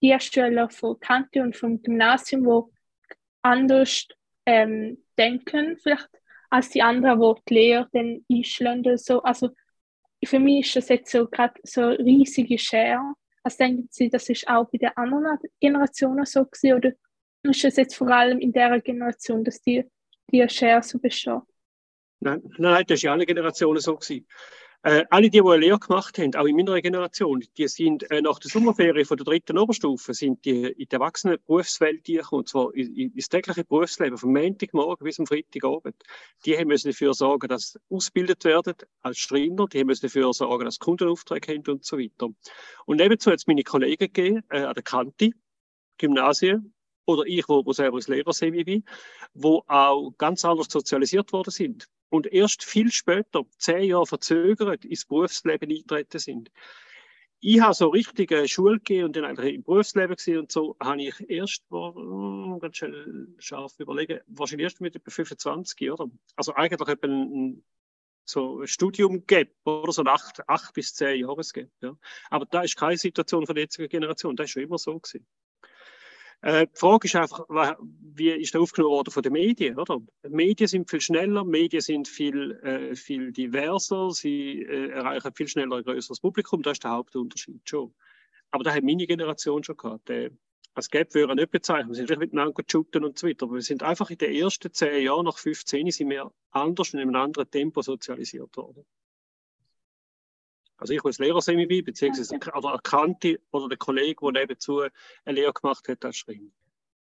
die 0.02 0.18
Schüler 0.20 0.70
von 0.70 1.00
Kante 1.00 1.42
und 1.42 1.56
vom 1.56 1.82
Gymnasium, 1.82 2.44
die 2.44 3.16
anders 3.42 4.08
ähm, 4.48 5.04
denken, 5.18 5.78
vielleicht 5.78 6.10
als 6.50 6.70
die 6.70 6.82
anderen, 6.82 7.20
wo 7.20 7.38
die 7.48 7.54
Lehrer 7.54 7.88
dann 7.92 8.26
einschlagen. 8.32 8.98
So. 8.98 9.22
Also 9.22 9.50
für 10.24 10.40
mich 10.40 10.68
ist 10.68 10.76
das 10.78 10.90
jetzt 10.90 11.12
so 11.12 11.28
gerade 11.28 11.54
so 11.64 11.82
eine 11.82 12.00
riesige 12.00 12.58
Schere. 12.58 13.14
Also 13.44 13.58
denken 13.58 13.88
Sie, 13.92 14.10
das 14.10 14.30
ist 14.30 14.48
auch 14.48 14.70
bei 14.72 14.78
den 14.78 14.96
anderen 14.96 15.38
Generationen 15.60 16.26
so 16.26 16.46
gewesen, 16.46 16.78
oder 16.78 16.92
ist 17.44 17.64
das 17.64 17.76
jetzt 17.76 17.96
vor 17.96 18.10
allem 18.10 18.40
in 18.40 18.52
der 18.52 18.80
Generation, 18.82 19.44
dass 19.44 19.62
die, 19.62 19.86
die 20.32 20.48
Schere 20.50 20.82
so 20.82 20.98
besteht? 20.98 21.42
Nein, 22.20 22.42
nein, 22.58 22.84
das 22.88 23.04
war 23.04 23.08
ja 23.08 23.12
alle 23.14 23.26
Generationen 23.26 23.80
so 23.80 23.96
gewesen. 23.96 24.26
Äh, 24.88 25.06
alle 25.10 25.30
die, 25.30 25.42
die 25.42 25.42
eine 25.42 25.58
Lehre 25.58 25.80
gemacht 25.80 26.18
haben, 26.18 26.34
auch 26.36 26.46
in 26.46 26.56
meiner 26.56 26.82
Generation, 26.82 27.44
die 27.58 27.68
sind 27.68 28.10
äh, 28.10 28.22
nach 28.22 28.40
der 28.40 28.50
Sommerferie 28.50 29.04
von 29.04 29.18
der 29.18 29.26
dritten 29.26 29.58
Oberstufe 29.58 30.14
sind 30.14 30.46
die 30.46 30.64
in 30.64 30.88
die 30.88 30.88
erwachsene 30.90 31.38
Berufswelt 31.40 32.06
gekommen, 32.06 32.40
und 32.40 32.48
zwar 32.48 32.74
ins 32.74 33.28
tägliche 33.28 33.66
Berufsleben, 33.66 34.18
vom 34.18 34.32
Montagmorgen 34.32 35.04
bis 35.04 35.18
zum 35.18 35.28
Freitagabend. 35.28 36.02
Die 36.46 36.58
haben 36.58 36.70
müssen 36.70 36.88
dafür 36.88 37.14
sorgen, 37.14 37.50
dass 37.50 37.74
sie 37.74 37.80
ausgebildet 37.90 38.46
werden 38.46 38.76
als 39.02 39.18
Schreiner, 39.18 39.68
die 39.68 39.82
haben 39.82 39.88
müssen 39.88 40.06
dafür 40.06 40.32
sorgen, 40.32 40.64
dass 40.64 40.76
sie 40.76 40.80
Kundenaufträge 40.80 41.56
haben 41.56 41.68
und 41.68 41.84
so 41.84 41.98
weiter. 41.98 42.30
Und 42.86 42.96
nebenzu 42.96 43.30
hat 43.30 43.40
es 43.40 43.48
meine 43.48 43.64
Kollegen 43.64 44.14
gegeben, 44.14 44.44
äh, 44.52 44.62
an 44.62 44.74
der 44.74 44.84
Kante, 44.84 45.32
Gymnasien, 45.98 46.74
oder 47.06 47.24
ich, 47.26 47.50
wo, 47.50 47.66
wo 47.66 47.74
selber 47.74 47.98
als 47.98 48.08
Lehrer 48.08 48.32
bin, 48.64 48.86
wo 49.34 49.66
auch 49.68 50.14
ganz 50.18 50.46
anders 50.46 50.68
sozialisiert 50.70 51.34
worden 51.34 51.52
sind 51.52 51.90
und 52.10 52.32
erst 52.32 52.64
viel 52.64 52.92
später, 52.92 53.46
zehn 53.58 53.84
Jahre 53.84 54.06
verzögert, 54.06 54.86
ins 54.86 55.06
Berufsleben 55.06 55.70
eingetreten 55.70 56.20
sind. 56.20 56.52
Ich 57.40 57.62
habe 57.62 57.74
so 57.74 57.90
richtig 57.90 58.32
eine 58.32 58.48
Schule 58.48 58.78
gegeben 58.78 59.06
und 59.06 59.16
dann 59.16 59.26
eigentlich 59.26 59.56
im 59.56 59.64
Berufsleben 59.64 60.16
gesehen 60.16 60.40
und 60.40 60.52
so 60.52 60.76
habe 60.80 61.04
ich 61.04 61.30
erst, 61.30 61.64
oh, 61.70 62.58
ganz 62.60 62.78
schön 62.78 63.36
scharf 63.38 63.80
überlegen, 63.80 64.22
wahrscheinlich 64.28 64.64
erst 64.64 64.82
mit 64.82 64.96
etwa 64.96 65.12
25, 65.12 65.92
oder? 65.92 66.10
Also 66.36 66.54
eigentlich 66.54 66.90
etwa 66.90 67.08
ein, 67.08 67.64
so 68.26 68.62
ein 68.62 68.68
Studium 68.68 69.28
gap 69.28 69.52
oder 69.66 69.92
so 69.92 70.02
ein 70.02 70.08
acht, 70.08 70.50
acht 70.50 70.74
bis 70.74 70.96
zehn 70.96 71.22
Jahresgap. 71.22 71.70
Ja. 71.82 71.96
Aber 72.32 72.46
da 72.46 72.62
ist 72.62 72.76
keine 72.76 72.98
Situation 72.98 73.46
von 73.46 73.54
der 73.54 73.66
jetzigen 73.66 73.88
Generation, 73.88 74.36
das 74.36 74.46
ist 74.46 74.52
schon 74.54 74.64
immer 74.64 74.80
so 74.80 75.00
gewesen. 75.00 75.28
Äh, 76.42 76.68
die 76.68 76.80
Frage 76.80 77.08
ist 77.08 77.16
einfach, 77.16 77.46
wie 77.50 78.30
ist 78.30 78.54
das 78.54 78.62
aufgenommen 78.62 78.94
worden 78.94 79.12
von 79.12 79.24
den 79.24 79.34
Medien? 79.34 79.80
Oder? 79.80 80.00
Die 80.24 80.30
Medien 80.30 80.68
sind 80.68 80.90
viel 80.90 81.02
schneller, 81.02 81.44
Medien 81.44 81.82
sind 81.82 82.08
viel, 82.08 82.52
äh, 82.64 82.96
viel 82.96 83.32
diverser, 83.32 84.12
sie 84.12 84.62
äh, 84.62 84.90
erreichen 84.90 85.34
viel 85.34 85.48
schneller 85.48 85.78
ein 85.78 85.84
größeres 85.84 86.20
Publikum, 86.20 86.62
das 86.62 86.74
ist 86.74 86.84
der 86.84 86.92
Hauptunterschied 86.92 87.68
schon. 87.68 87.94
Aber 88.52 88.64
da 88.64 88.74
hat 88.74 88.84
meine 88.84 89.08
Generation 89.08 89.64
schon 89.64 89.78
gehabt. 89.78 90.10
Äh, 90.10 90.30
als 90.76 90.92
Gap 90.92 91.14
würde 91.16 91.34
ich 91.34 91.38
nicht 91.38 91.52
bezeichnen. 91.52 91.90
Wir 91.90 91.96
sind 91.96 92.06
vielleicht 92.06 92.22
miteinander 92.22 92.64
shooten 92.70 93.04
und 93.04 93.18
so 93.18 93.28
weiter. 93.28 93.46
Aber 93.48 93.56
wir 93.56 93.62
sind 93.64 93.82
einfach 93.82 94.12
in 94.12 94.20
den 94.20 94.32
ersten 94.32 94.72
zehn 94.72 95.04
Jahren, 95.04 95.26
nach 95.26 95.40
15, 95.40 95.90
sind 95.90 96.10
wir 96.10 96.32
anders 96.52 96.94
und 96.94 97.00
in 97.00 97.08
einem 97.08 97.16
anderen 97.16 97.50
Tempo 97.50 97.82
sozialisiert 97.82 98.56
worden. 98.56 98.86
Also 100.78 100.94
ich 100.94 101.04
als 101.04 101.18
Lehrer 101.18 101.42
bin, 101.42 101.84
beziehungsweise 101.84 102.36
oder 102.36 102.72
erkannte 102.74 103.40
oder 103.52 103.68
der 103.68 103.78
Kollege, 103.78 104.20
der 104.22 104.42
nebenzu 104.42 104.82
eine 105.26 105.36
Lehre 105.40 105.54
gemacht 105.54 105.88
hat, 105.88 106.06
als 106.06 106.18
Schreiner. 106.18 106.52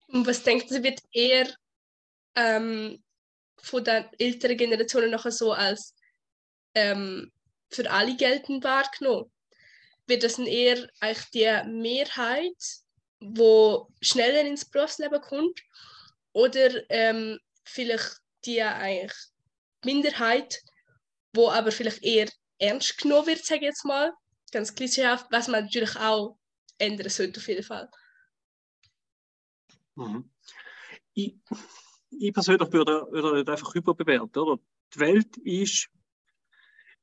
Und 0.08 0.25
was 0.25 0.41
denkt 0.43 0.69
Sie, 0.69 0.84
wird 0.84 1.01
eher 1.12 1.47
ähm, 2.36 3.03
von 3.58 3.84
der 3.84 4.10
älteren 4.19 4.58
Generation 4.58 5.10
nachher 5.10 5.32
so 5.32 5.51
als 5.51 5.93
ähm, 6.75 7.32
für 7.69 7.89
alle 7.91 8.15
geltend 8.15 8.63
wahrgenommen? 8.63 9.30
Wird 10.06 10.23
das 10.23 10.39
eher 10.39 10.88
eigentlich 11.01 11.30
die 11.34 11.69
Mehrheit, 11.69 12.56
wo 13.19 13.89
schneller 14.01 14.41
ins 14.41 14.63
Berufsleben 14.63 15.19
kommt? 15.19 15.62
Oder 16.32 16.89
ähm, 16.89 17.39
vielleicht 17.65 18.21
die 18.45 18.62
eigentlich 18.62 19.17
Minderheit, 19.84 20.62
wo 21.34 21.49
aber 21.49 21.71
vielleicht 21.71 22.03
eher 22.03 22.30
ernst 22.60 22.98
genommen 22.98 23.28
wird, 23.28 23.46
sage 23.46 23.62
ich 23.62 23.67
jetzt 23.67 23.86
mal. 23.86 24.13
Ganz 24.52 24.74
klischeehaft, 24.74 25.28
was 25.32 25.48
man 25.48 25.65
natürlich 25.65 25.96
auch 25.98 26.38
ändern 26.78 27.10
sollte 27.10 27.39
auf 27.39 27.48
jeden 27.48 27.63
Fall. 27.63 27.89
Mhm. 29.96 30.30
Ich, 31.13 31.36
ich, 32.12 32.34
persönlich 32.34 32.72
würde, 32.72 33.08
würde 33.12 33.38
nicht 33.38 33.50
einfach 33.50 33.76
überbewerten. 33.76 34.41
Oder? 34.41 34.60
Die 34.93 35.00
Welt 35.00 35.38
ist, 35.38 35.89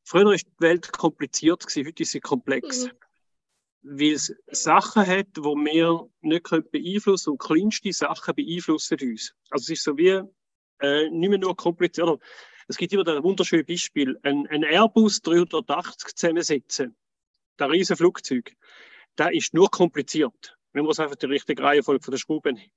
früher 0.05 0.27
war 0.27 0.37
die 0.37 0.47
Welt 0.59 0.93
kompliziert, 0.93 1.67
gewesen, 1.67 1.87
heute 1.87 2.03
ist 2.03 2.12
sie 2.12 2.21
komplex. 2.21 2.85
Mhm. 2.85 2.93
Weil 3.87 4.12
es 4.12 4.35
Sachen 4.47 5.07
hat, 5.07 5.37
die 5.37 5.43
wir 5.43 6.09
nicht 6.23 6.49
beeinflussen 6.71 7.37
können 7.37 7.64
und 7.64 7.73
kleinste 7.73 7.93
Sachen 7.93 8.35
beeinflussen 8.35 8.99
uns. 9.03 9.35
Also 9.51 9.64
es 9.64 9.79
ist 9.79 9.85
so 9.85 9.97
wie 9.99 10.23
äh, 10.81 11.11
nicht 11.11 11.29
mehr 11.29 11.38
nur 11.38 11.55
kompliziert. 11.55 12.19
Es 12.68 12.77
gibt 12.77 12.92
immer 12.92 13.07
ein 13.07 13.22
wunderschönes 13.22 13.66
Beispiel. 13.66 14.18
Ein, 14.22 14.46
ein 14.48 14.64
Airbus 14.64 15.20
380 15.22 16.14
zusammensetzen, 16.14 16.96
der 17.59 17.70
riesen 17.70 17.96
Flugzeug, 17.96 18.53
der 19.18 19.33
ist 19.33 19.55
nur 19.55 19.70
kompliziert. 19.70 20.57
Man 20.72 20.85
muss 20.85 20.98
einfach 20.98 21.16
die 21.16 21.27
richtige 21.27 21.62
Reihenfolge 21.62 22.03
von 22.03 22.12
der 22.12 22.18
Schrauben 22.18 22.59
haben. 22.59 22.70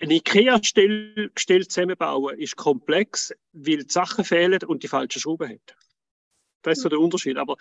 Ein 0.00 0.10
IKEA-Gestell 0.12 1.66
zusammenbauen 1.66 2.38
ist 2.38 2.56
komplex, 2.56 3.34
weil 3.52 3.78
die 3.78 3.92
Sachen 3.92 4.24
fehlen 4.24 4.62
und 4.62 4.84
die 4.84 4.88
falschen 4.88 5.20
Schrauben 5.20 5.48
hat. 5.48 5.76
Das 6.62 6.78
ist 6.78 6.82
so 6.82 6.88
der 6.88 7.00
Unterschied. 7.00 7.36
Aber 7.36 7.56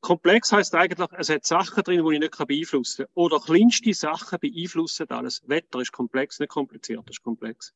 komplex 0.00 0.50
heißt 0.50 0.74
eigentlich, 0.74 1.06
es 1.18 1.28
hat 1.28 1.44
Sachen 1.44 1.82
drin, 1.82 2.06
die 2.06 2.14
ich 2.14 2.20
nicht 2.20 2.38
beeinflussen 2.38 3.04
kann. 3.04 3.12
Oder 3.14 3.38
kleinste 3.38 3.92
Sachen 3.92 4.38
beeinflussen 4.38 5.10
alles. 5.10 5.42
Wetter 5.46 5.80
ist 5.80 5.92
komplex, 5.92 6.40
nicht 6.40 6.48
kompliziert, 6.48 7.08
ist 7.10 7.22
komplex. 7.22 7.74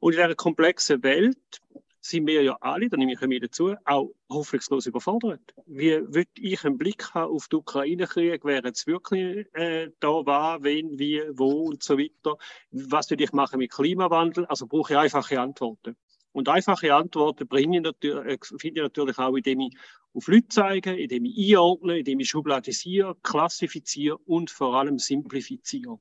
Und 0.00 0.14
in 0.14 0.20
dieser 0.20 0.34
komplexen 0.34 1.02
Welt 1.04 1.60
sind 2.04 2.26
wir 2.26 2.42
ja 2.42 2.56
alle, 2.60 2.88
da 2.90 2.98
nehme 2.98 3.14
ich 3.14 3.20
mich 3.22 3.40
dazu, 3.40 3.74
auch 3.86 4.10
hoffnungslos 4.30 4.84
überfordert. 4.84 5.54
Wie 5.64 5.92
würde 6.06 6.28
ich 6.36 6.62
einen 6.64 6.76
Blick 6.76 7.14
haben 7.14 7.32
auf 7.32 7.48
den 7.48 7.60
Ukraine-Krieg, 7.60 8.44
wer 8.44 8.62
jetzt 8.62 8.86
wirklich 8.86 9.46
äh, 9.54 9.90
da 10.00 10.08
war, 10.26 10.62
wen, 10.62 10.98
wie, 10.98 11.22
wo 11.32 11.62
und 11.62 11.82
so 11.82 11.96
weiter? 11.96 12.36
Was 12.70 13.08
würde 13.08 13.24
ich 13.24 13.32
machen 13.32 13.58
mit 13.58 13.72
Klimawandel? 13.72 14.44
Also 14.46 14.66
brauche 14.66 14.92
ich 14.92 14.98
einfache 14.98 15.40
Antworten. 15.40 15.96
Und 16.32 16.48
einfache 16.48 16.94
Antworten 16.94 17.48
bringe 17.48 17.78
ich 17.78 17.82
natürlich, 17.82 18.26
äh, 18.26 18.38
finde 18.58 18.80
ich 18.80 18.84
natürlich 18.84 19.18
auch, 19.18 19.34
indem 19.34 19.60
ich 19.60 19.76
auf 20.12 20.28
Leute 20.28 20.48
zeige, 20.48 20.94
indem 20.94 21.24
ich 21.24 21.56
einordne, 21.56 22.00
indem 22.00 22.20
ich 22.20 22.28
schubladisiere, 22.28 23.16
klassifiziere 23.22 24.18
und 24.18 24.50
vor 24.50 24.74
allem 24.74 24.98
simplifiziere. 24.98 25.98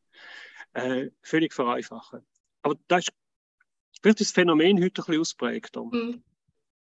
Äh, 0.74 1.12
völlig 1.22 1.54
vereinfachen. 1.54 2.26
Aber 2.62 2.76
das 2.88 3.06
ist 3.06 3.13
Vielleicht 4.04 4.20
ist 4.20 4.32
das 4.32 4.36
Phänomen 4.36 4.84
heute 4.84 5.02
ein 5.02 5.06
bisschen 5.06 5.22
ausprägter. 5.22 5.86
Mhm. 5.86 6.22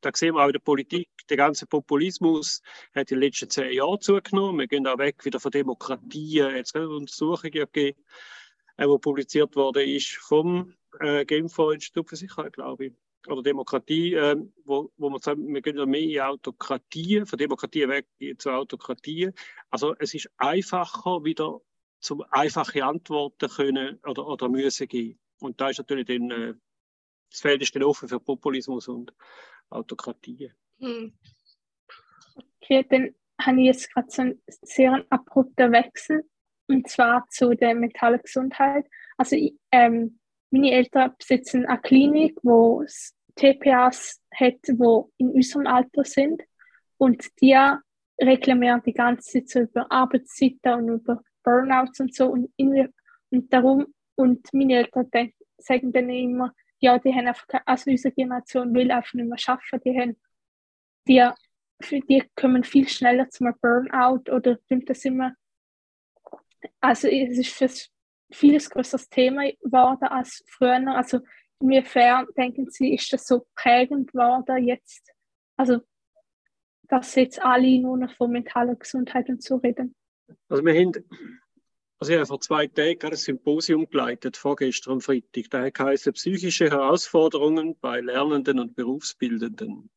Da 0.01 0.11
sehen 0.15 0.35
wir 0.35 0.43
auch 0.43 0.47
in 0.47 0.55
der 0.55 0.61
Politik, 0.61 1.11
der 1.29 1.37
ganze 1.37 1.67
Populismus 1.67 2.63
hat 2.95 3.11
in 3.11 3.19
den 3.19 3.25
letzten 3.25 3.51
zehn 3.51 3.75
Jahren 3.75 4.01
zugenommen. 4.01 4.61
Wir 4.61 4.67
gehen 4.67 4.87
auch 4.87 4.97
weg 4.97 5.23
wieder 5.27 5.39
von 5.39 5.51
Demokratie. 5.51 6.39
Jetzt 6.39 6.75
eine 6.75 6.89
Untersuchung 6.89 7.51
gegeben, 7.51 7.99
äh, 8.79 8.87
die 8.87 8.99
publiziert 8.99 9.55
wurde, 9.55 9.85
ist 9.85 10.17
vom 10.17 10.73
äh, 10.99 11.27
Genfer 11.27 11.73
Institut 11.73 12.09
für 12.09 12.17
Sicherheit, 12.17 12.55
glaube 12.55 12.87
ich. 12.87 12.93
Oder 13.29 13.43
Demokratie, 13.43 14.15
äh, 14.15 14.37
wo, 14.65 14.91
wo 14.97 15.11
man 15.11 15.21
sagt, 15.21 15.39
wir 15.39 15.61
gehen 15.61 15.91
mehr 15.91 16.01
in 16.01 16.21
Autokratie, 16.21 17.27
von 17.27 17.39
Demokratie 17.39 17.87
weg 17.87 18.07
zu 18.39 18.51
Autokratie. 18.51 19.29
Also 19.69 19.95
es 19.99 20.15
ist 20.15 20.31
einfacher, 20.39 21.23
wieder 21.23 21.61
zum 22.01 22.25
einfache 22.31 22.83
Antworten 22.83 23.51
können 23.51 23.99
oder, 24.07 24.27
oder 24.27 24.49
müssen 24.49 24.89
geben. 24.89 25.19
Und 25.39 25.61
da 25.61 25.69
ist 25.69 25.77
natürlich 25.77 26.07
dann 26.07 26.31
äh, 26.31 26.55
das 27.31 27.41
Feld 27.41 27.63
ist 27.63 27.75
dann 27.75 27.83
offen 27.83 28.09
für 28.09 28.21
Populismus 28.21 28.89
und 28.89 29.13
Autokratie. 29.71 30.53
Hm. 30.79 31.13
Okay, 32.63 32.87
dann 32.89 33.15
habe 33.41 33.61
ich 33.61 33.67
jetzt 33.67 33.93
gerade 33.93 34.11
so 34.11 34.23
einen 34.23 34.43
sehr 34.47 35.05
abrupten 35.11 35.73
Wechsel 35.73 36.25
und 36.69 36.89
zwar 36.89 37.27
zu 37.31 37.55
der 37.55 37.75
mentalen 37.75 38.21
Gesundheit. 38.23 38.87
Also 39.17 39.37
ich, 39.37 39.55
ähm, 39.73 40.19
meine 40.51 40.73
Eltern 40.73 41.15
besitzen 41.19 41.67
eine 41.67 41.81
Klinik, 41.81 42.39
wo 42.43 42.83
es 42.83 43.15
TPAs 43.37 44.21
hat, 44.35 44.59
wo 44.75 45.11
in 45.17 45.31
unserem 45.31 45.67
Alter 45.67 46.05
sind 46.05 46.43
und 46.99 47.25
die 47.41 47.57
reklamieren 48.21 48.83
die 48.85 48.93
ganze 48.93 49.45
Zeit 49.45 49.49
so 49.49 49.61
über 49.61 49.91
Arbeitszeiten 49.91 50.91
und 50.91 51.01
über 51.01 51.23
Burnouts 51.43 52.01
und 52.01 52.15
so 52.15 52.27
und, 52.27 52.51
in, 52.57 52.93
und 53.31 53.53
darum 53.53 53.95
und 54.17 54.47
meine 54.53 54.79
Eltern 54.79 55.11
denken, 55.11 55.45
sagen 55.59 55.93
dann 55.93 56.11
immer, 56.11 56.55
ja, 56.81 56.99
die 56.99 57.15
haben 57.15 57.27
einfach, 57.27 57.47
also 57.67 57.91
unsere 57.91 58.15
Generation 58.15 58.75
will 58.75 58.91
einfach 58.91 59.15
nicht 59.15 59.29
mehr 59.29 59.39
arbeiten, 59.47 59.81
die 59.85 60.01
haben, 60.01 60.17
die, 61.07 61.31
für 61.83 62.01
die 62.01 62.25
kommen 62.35 62.65
viel 62.65 62.89
schneller 62.89 63.29
zum 63.31 63.53
Burnout 63.61 64.31
oder 64.31 64.59
nimmt 64.69 64.89
das 64.89 65.05
immer, 65.05 65.35
also 66.81 67.09
es 67.09 67.39
ist 67.39 67.53
für 67.53 67.71
vieles 68.33 68.71
größeres 68.71 69.09
Thema 69.09 69.51
geworden 69.61 70.05
als 70.05 70.43
früher, 70.49 70.87
also 70.89 71.21
inwiefern 71.61 72.27
denken 72.37 72.71
Sie, 72.71 72.95
ist 72.95 73.13
das 73.13 73.27
so 73.27 73.47
prägend 73.55 74.13
geworden 74.13 74.67
jetzt, 74.67 75.13
also 75.57 75.81
dass 76.89 77.15
jetzt 77.15 77.41
alle 77.41 77.79
nur 77.79 77.97
noch 77.97 78.13
von 78.17 78.33
mentaler 78.33 78.75
Gesundheit 78.75 79.29
und 79.29 79.43
so 79.43 79.57
reden. 79.57 79.95
Also 80.49 80.65
wir 80.65 80.75
haben, 80.75 80.93
also 82.01 82.13
ich 82.13 82.19
habe 82.19 82.27
vor 82.27 82.41
zwei 82.41 82.67
Tagen 82.67 83.11
ein 83.11 83.17
Symposium 83.17 83.89
geleitet, 83.91 84.39
vorgestern 84.39 84.95
am 84.95 85.03
Freitag. 85.03 85.51
Da 85.51 85.69
heißt 85.85 86.11
psychische 86.15 86.71
Herausforderungen 86.71 87.77
bei 87.79 88.01
Lernenden 88.01 88.59
und 88.59 88.75
Berufsbildenden. 88.75 89.91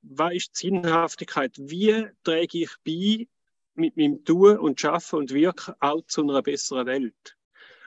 Was 0.02 0.34
ist 0.34 0.54
die 0.54 0.66
Sinnhaftigkeit? 0.66 1.56
Wie 1.58 2.06
träge 2.24 2.58
ich 2.58 2.70
bei 2.84 3.28
mit 3.74 3.96
meinem 3.96 4.24
Tun 4.24 4.58
und 4.58 4.80
Schaffen 4.80 5.20
und 5.20 5.32
Wirken 5.32 5.74
auch 5.80 6.02
zu 6.06 6.22
einer 6.22 6.42
besseren 6.42 6.86
Welt? 6.86 7.36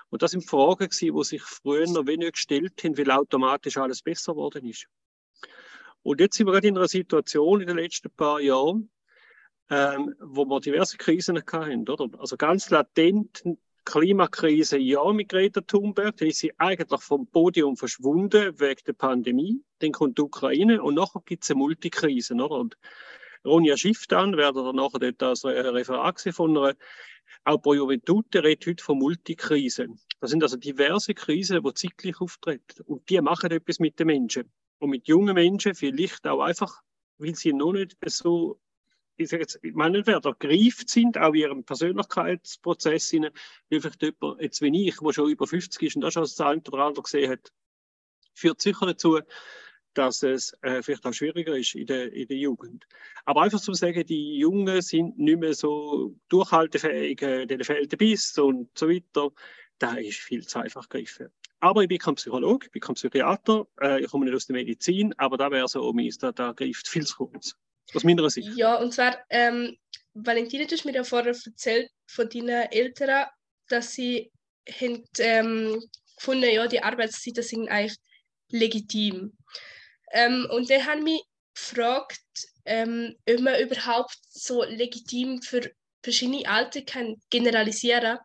Und 0.09 0.21
das 0.21 0.31
sind 0.31 0.45
Fragen, 0.45 0.89
die 0.89 1.23
sich 1.23 1.41
früher 1.41 1.87
noch 1.87 2.07
weniger 2.07 2.31
gestellt 2.31 2.83
haben, 2.83 2.97
weil 2.97 3.11
automatisch 3.11 3.77
alles 3.77 4.01
besser 4.01 4.33
geworden 4.33 4.65
ist. 4.65 4.87
Und 6.03 6.21
jetzt 6.21 6.37
sind 6.37 6.47
wir 6.47 6.53
gerade 6.53 6.67
in 6.67 6.77
einer 6.77 6.87
Situation 6.87 7.61
in 7.61 7.67
den 7.67 7.77
letzten 7.77 8.11
paar 8.11 8.39
Jahren, 8.39 8.89
ähm, 9.69 10.15
wo 10.19 10.45
wir 10.45 10.59
diverse 10.61 10.97
Krisen 10.97 11.37
hatten, 11.37 11.89
oder? 11.89 12.07
Also 12.19 12.37
ganz 12.37 12.69
latent 12.69 13.43
Klimakrise, 13.85 14.77
ja, 14.77 15.13
mit 15.13 15.29
Greta 15.29 15.61
Thunberg, 15.61 16.17
die 16.17 16.29
ist 16.29 16.39
sie 16.39 16.51
eigentlich 16.57 17.01
vom 17.01 17.27
Podium 17.27 17.77
verschwunden 17.77 18.59
wegen 18.59 18.81
der 18.85 18.93
Pandemie. 18.93 19.63
Dann 19.79 19.91
kommt 19.91 20.17
die 20.17 20.23
Ukraine 20.23 20.81
und 20.81 20.95
nachher 20.95 21.21
gibt 21.25 21.43
es 21.43 21.51
eine 21.51 21.59
Multikrise, 21.59 22.33
oder? 22.33 22.55
Und 22.55 22.77
Ronja 23.45 23.77
Schiff 23.77 24.07
dann, 24.07 24.35
werde 24.37 24.63
dann 24.63 24.75
nachher 24.75 24.99
dort 24.99 25.23
als 25.23 25.45
Referat 25.45 26.19
von 26.31 26.57
einer, 26.57 26.75
auch 27.43 27.61
Pro 27.61 27.73
Juventute 27.73 28.43
redet 28.43 28.65
heute 28.67 28.83
von 28.83 28.97
Multikrisen. 28.97 29.99
Das 30.19 30.31
sind 30.31 30.41
also 30.41 30.57
diverse 30.57 31.13
Krisen, 31.13 31.61
die 31.63 31.73
zeitlich 31.73 32.19
auftreten. 32.19 32.83
Und 32.85 33.07
die 33.09 33.21
machen 33.21 33.51
etwas 33.51 33.79
mit 33.79 33.99
den 33.99 34.07
Menschen. 34.07 34.51
Und 34.79 34.89
mit 34.89 35.07
jungen 35.07 35.35
Menschen 35.35 35.75
vielleicht 35.75 36.25
auch 36.27 36.41
einfach, 36.41 36.81
weil 37.17 37.35
sie 37.35 37.53
noch 37.53 37.73
nicht 37.73 37.97
so 38.07 38.59
ich 39.17 39.29
sage 39.29 39.43
jetzt, 39.43 39.59
ich 39.61 39.73
meine 39.73 40.05
wer 40.05 40.19
da 40.19 40.31
gereift 40.37 40.89
sind, 40.89 41.17
auch 41.17 41.33
in 41.33 41.41
ihrem 41.41 41.63
Persönlichkeitsprozess, 41.63 43.13
wie 43.13 43.79
vielleicht 43.79 44.01
jemand, 44.01 44.41
jetzt 44.41 44.61
wie 44.61 44.87
ich, 44.87 44.97
der 44.97 45.13
schon 45.13 45.29
über 45.29 45.47
50 45.47 45.81
ist 45.81 45.95
und 45.95 46.01
das 46.01 46.13
schon 46.13 46.23
das 46.23 46.39
eine 46.39 46.61
oder 46.67 46.83
andere 46.83 47.03
gesehen 47.03 47.31
hat, 47.31 47.51
führt 48.33 48.61
sicher 48.61 48.85
dazu, 48.85 49.19
dass 49.93 50.23
es 50.23 50.53
äh, 50.61 50.81
vielleicht 50.81 51.05
auch 51.05 51.13
schwieriger 51.13 51.57
ist 51.57 51.73
in 51.75 51.87
der, 51.87 52.11
in 52.11 52.27
der 52.27 52.37
Jugend. 52.37 52.85
Aber 53.23 53.43
einfach 53.43 53.61
zu 53.61 53.73
sagen, 53.73 54.05
die 54.05 54.37
Jungen 54.37 54.81
sind 54.81 55.17
nicht 55.17 55.39
mehr 55.39 55.53
so 55.53 56.15
durchhaltefähig, 56.27 57.21
äh, 57.21 57.45
denen 57.45 57.63
fehlt 57.63 57.91
der 57.91 57.97
Biss 57.97 58.37
und 58.37 58.77
so 58.77 58.89
weiter, 58.89 59.31
da 59.79 59.95
ist 59.95 60.19
viel 60.19 60.45
zu 60.45 60.59
einfach 60.59 60.89
gegriffen. 60.89 61.29
Aber 61.59 61.81
ich 61.81 61.87
bin 61.87 61.97
kein 61.97 62.15
Psychologe, 62.15 62.67
ich 62.67 62.71
bin 62.71 62.81
kein 62.81 62.95
Psychiater, 62.95 63.67
äh, 63.81 64.01
ich 64.01 64.09
komme 64.09 64.25
nicht 64.25 64.35
aus 64.35 64.45
der 64.45 64.55
Medizin, 64.55 65.13
aber 65.17 65.37
da 65.37 65.49
wäre 65.49 65.67
so 65.67 65.87
um 65.87 65.97
da, 66.19 66.31
da 66.31 66.51
greift 66.51 66.87
viel 66.87 67.05
zu 67.05 67.15
kurz. 67.15 67.57
Aus 67.93 68.03
meiner 68.03 68.29
Sicht. 68.29 68.49
Ja, 68.55 68.75
und 68.75 68.93
zwar, 68.93 69.23
ähm, 69.29 69.77
Valentina, 70.13 70.65
du 70.65 70.75
hast 70.75 70.85
mir 70.85 70.93
ja 70.93 71.03
vorher 71.03 71.33
erzählt 71.33 71.89
von 72.07 72.29
deinen 72.29 72.71
Eltern, 72.71 73.25
dass 73.67 73.93
sie 73.93 74.31
haben, 74.69 75.03
ähm, 75.19 75.83
gefunden 76.17 76.49
ja, 76.49 76.67
die 76.67 76.81
Arbeitszeiten 76.81 77.43
sind 77.43 77.69
eigentlich 77.69 77.97
legitim. 78.49 79.37
Ähm, 80.11 80.47
und 80.51 80.69
dann 80.69 80.85
haben 80.85 81.03
mich 81.03 81.21
gefragt, 81.53 82.21
ähm, 82.65 83.15
ob 83.29 83.39
man 83.39 83.59
überhaupt 83.59 84.17
so 84.29 84.63
legitim 84.63 85.41
für 85.41 85.71
verschiedene 86.01 86.47
Alter 86.47 86.81
kann 86.81 87.15
generalisieren 87.29 88.19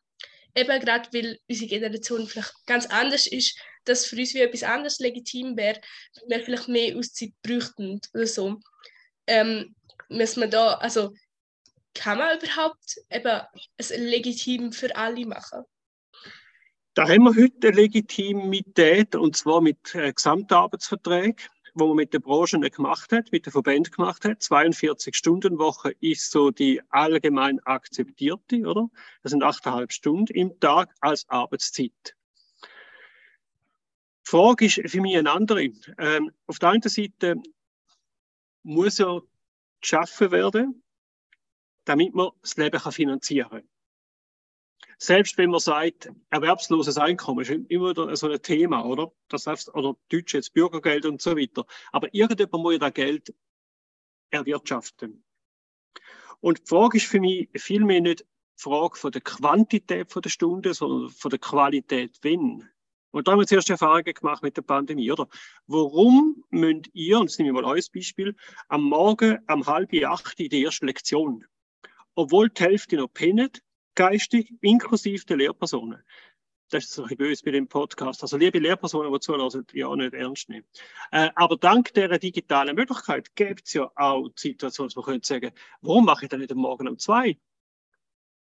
Eben 0.54 0.80
gerade, 0.80 1.08
weil 1.12 1.38
unsere 1.48 1.68
Generation 1.68 2.26
vielleicht 2.26 2.52
ganz 2.66 2.86
anders 2.86 3.26
ist, 3.26 3.56
dass 3.84 4.06
für 4.06 4.16
uns 4.16 4.34
wie 4.34 4.40
etwas 4.40 4.64
anderes 4.64 4.98
legitim 4.98 5.56
wäre, 5.56 5.80
wir 6.26 6.40
vielleicht 6.40 6.68
mehr 6.68 6.96
Auszeit 6.96 7.30
bräuchten 7.42 8.00
oder 8.12 8.26
so 8.26 8.58
ähm, 9.30 9.74
müssen 10.08 10.40
wir 10.40 10.48
da, 10.48 10.74
also 10.74 11.14
kann 11.94 12.18
man 12.18 12.36
überhaupt 12.38 12.96
eben 13.10 13.40
es 13.76 13.90
legitim 13.90 14.72
für 14.72 14.94
alle 14.96 15.24
machen? 15.26 15.64
Da 16.94 17.08
haben 17.08 17.22
wir 17.22 17.36
heute 17.36 17.68
eine 17.68 17.76
Legitimität 17.76 19.14
und 19.14 19.36
zwar 19.36 19.60
mit 19.60 19.94
äh, 19.94 20.12
Gesamtarbeitsverträgen, 20.12 21.36
wo 21.74 21.86
man 21.86 21.96
mit 21.96 22.12
der 22.12 22.18
Branche 22.18 22.58
gemacht 22.58 23.12
hat, 23.12 23.30
mit 23.30 23.46
der 23.46 23.52
Verband 23.52 23.92
gemacht 23.92 24.24
hat. 24.24 24.42
42 24.42 25.14
Stunden 25.14 25.58
Woche 25.58 25.92
ist 26.00 26.32
so 26.32 26.50
die 26.50 26.82
allgemein 26.90 27.60
akzeptierte, 27.60 28.62
oder? 28.62 28.88
Das 29.22 29.30
sind 29.30 29.44
8,5 29.44 29.92
Stunden 29.92 30.34
im 30.34 30.58
Tag 30.58 30.92
als 31.00 31.28
Arbeitszeit. 31.28 32.16
Die 34.26 34.30
Frage 34.30 34.66
ist 34.66 34.80
für 34.86 35.00
mich 35.00 35.16
eine 35.16 35.30
andere. 35.30 35.70
Ähm, 35.98 36.32
auf 36.46 36.58
der 36.58 36.70
einen 36.70 36.82
Seite 36.82 37.36
muss 38.62 38.98
ja 38.98 39.20
geschaffen 39.80 40.30
werden, 40.30 40.82
damit 41.84 42.14
man 42.14 42.30
das 42.42 42.56
Leben 42.56 42.80
kann 42.80 42.92
finanzieren 42.92 43.50
kann. 43.50 43.68
Selbst 44.98 45.38
wenn 45.38 45.50
man 45.50 45.60
sagt, 45.60 46.10
erwerbsloses 46.28 46.98
Einkommen 46.98 47.40
ist 47.40 47.50
immer 47.70 48.16
so 48.16 48.28
ein 48.28 48.42
Thema, 48.42 48.84
oder? 48.84 49.10
Das 49.28 49.46
heißt, 49.46 49.74
oder 49.74 49.96
Deutsch 50.10 50.34
jetzt 50.34 50.52
Bürgergeld 50.52 51.06
und 51.06 51.22
so 51.22 51.36
weiter. 51.36 51.64
Aber 51.90 52.12
irgendjemand 52.12 52.62
muss 52.62 52.72
ja 52.74 52.78
das 52.78 52.92
Geld 52.92 53.34
erwirtschaften. 54.30 55.24
Und 56.40 56.58
die 56.58 56.66
Frage 56.66 56.98
ist 56.98 57.06
für 57.06 57.20
mich 57.20 57.48
vielmehr 57.56 58.02
nicht 58.02 58.20
die 58.20 58.62
Frage 58.62 58.96
von 58.96 59.10
der 59.10 59.22
Quantität 59.22 60.12
von 60.12 60.20
der 60.20 60.30
Stunde, 60.30 60.74
sondern 60.74 61.10
von 61.10 61.30
der 61.30 61.38
Qualität, 61.38 62.18
wenn. 62.22 62.68
Und 63.10 63.26
da 63.26 63.32
haben 63.32 63.40
wir 63.40 63.46
zuerst 63.46 63.70
Erfahrungen 63.70 64.14
gemacht 64.14 64.42
mit 64.42 64.56
der 64.56 64.62
Pandemie, 64.62 65.10
oder? 65.10 65.28
Warum 65.66 66.44
müsst 66.50 66.88
ihr, 66.92 67.18
und 67.18 67.30
das 67.30 67.38
nehme 67.38 67.50
ich 67.50 67.62
mal 67.62 67.72
als 67.72 67.88
Beispiel, 67.88 68.36
am 68.68 68.84
Morgen 68.84 69.38
um 69.48 69.66
halb 69.66 69.90
acht 70.04 70.38
in 70.40 70.48
die 70.48 70.62
erste 70.62 70.86
Lektion, 70.86 71.44
obwohl 72.14 72.48
die 72.50 72.62
Hälfte 72.62 72.96
noch 72.96 73.08
pennt, 73.08 73.62
geistig, 73.94 74.52
inklusive 74.60 75.24
der 75.26 75.36
Lehrpersonen. 75.36 76.02
Das 76.70 76.84
ist 76.84 76.98
ein 76.98 77.02
bisschen 77.02 77.18
böse 77.18 77.44
bei 77.44 77.50
dem 77.50 77.66
Podcast. 77.66 78.22
Also, 78.22 78.36
liebe 78.36 78.60
Lehrpersonen, 78.60 79.12
die 79.12 79.18
zuhören, 79.18 79.66
ja 79.72 79.96
nicht 79.96 80.14
ernst 80.14 80.48
nehmen. 80.48 80.64
Äh, 81.10 81.30
aber 81.34 81.56
dank 81.56 81.92
dieser 81.92 82.18
digitalen 82.18 82.76
Möglichkeit 82.76 83.34
gibt 83.34 83.66
es 83.66 83.72
ja 83.72 83.90
auch 83.96 84.28
die 84.28 84.50
Situation, 84.50 84.86
dass 84.86 84.94
man 84.94 85.20
sagen, 85.22 85.50
warum 85.80 86.04
mache 86.04 86.26
ich 86.26 86.28
denn 86.28 86.38
nicht 86.38 86.52
am 86.52 86.58
Morgen 86.58 86.86
um 86.86 86.96
zwei? 86.96 87.36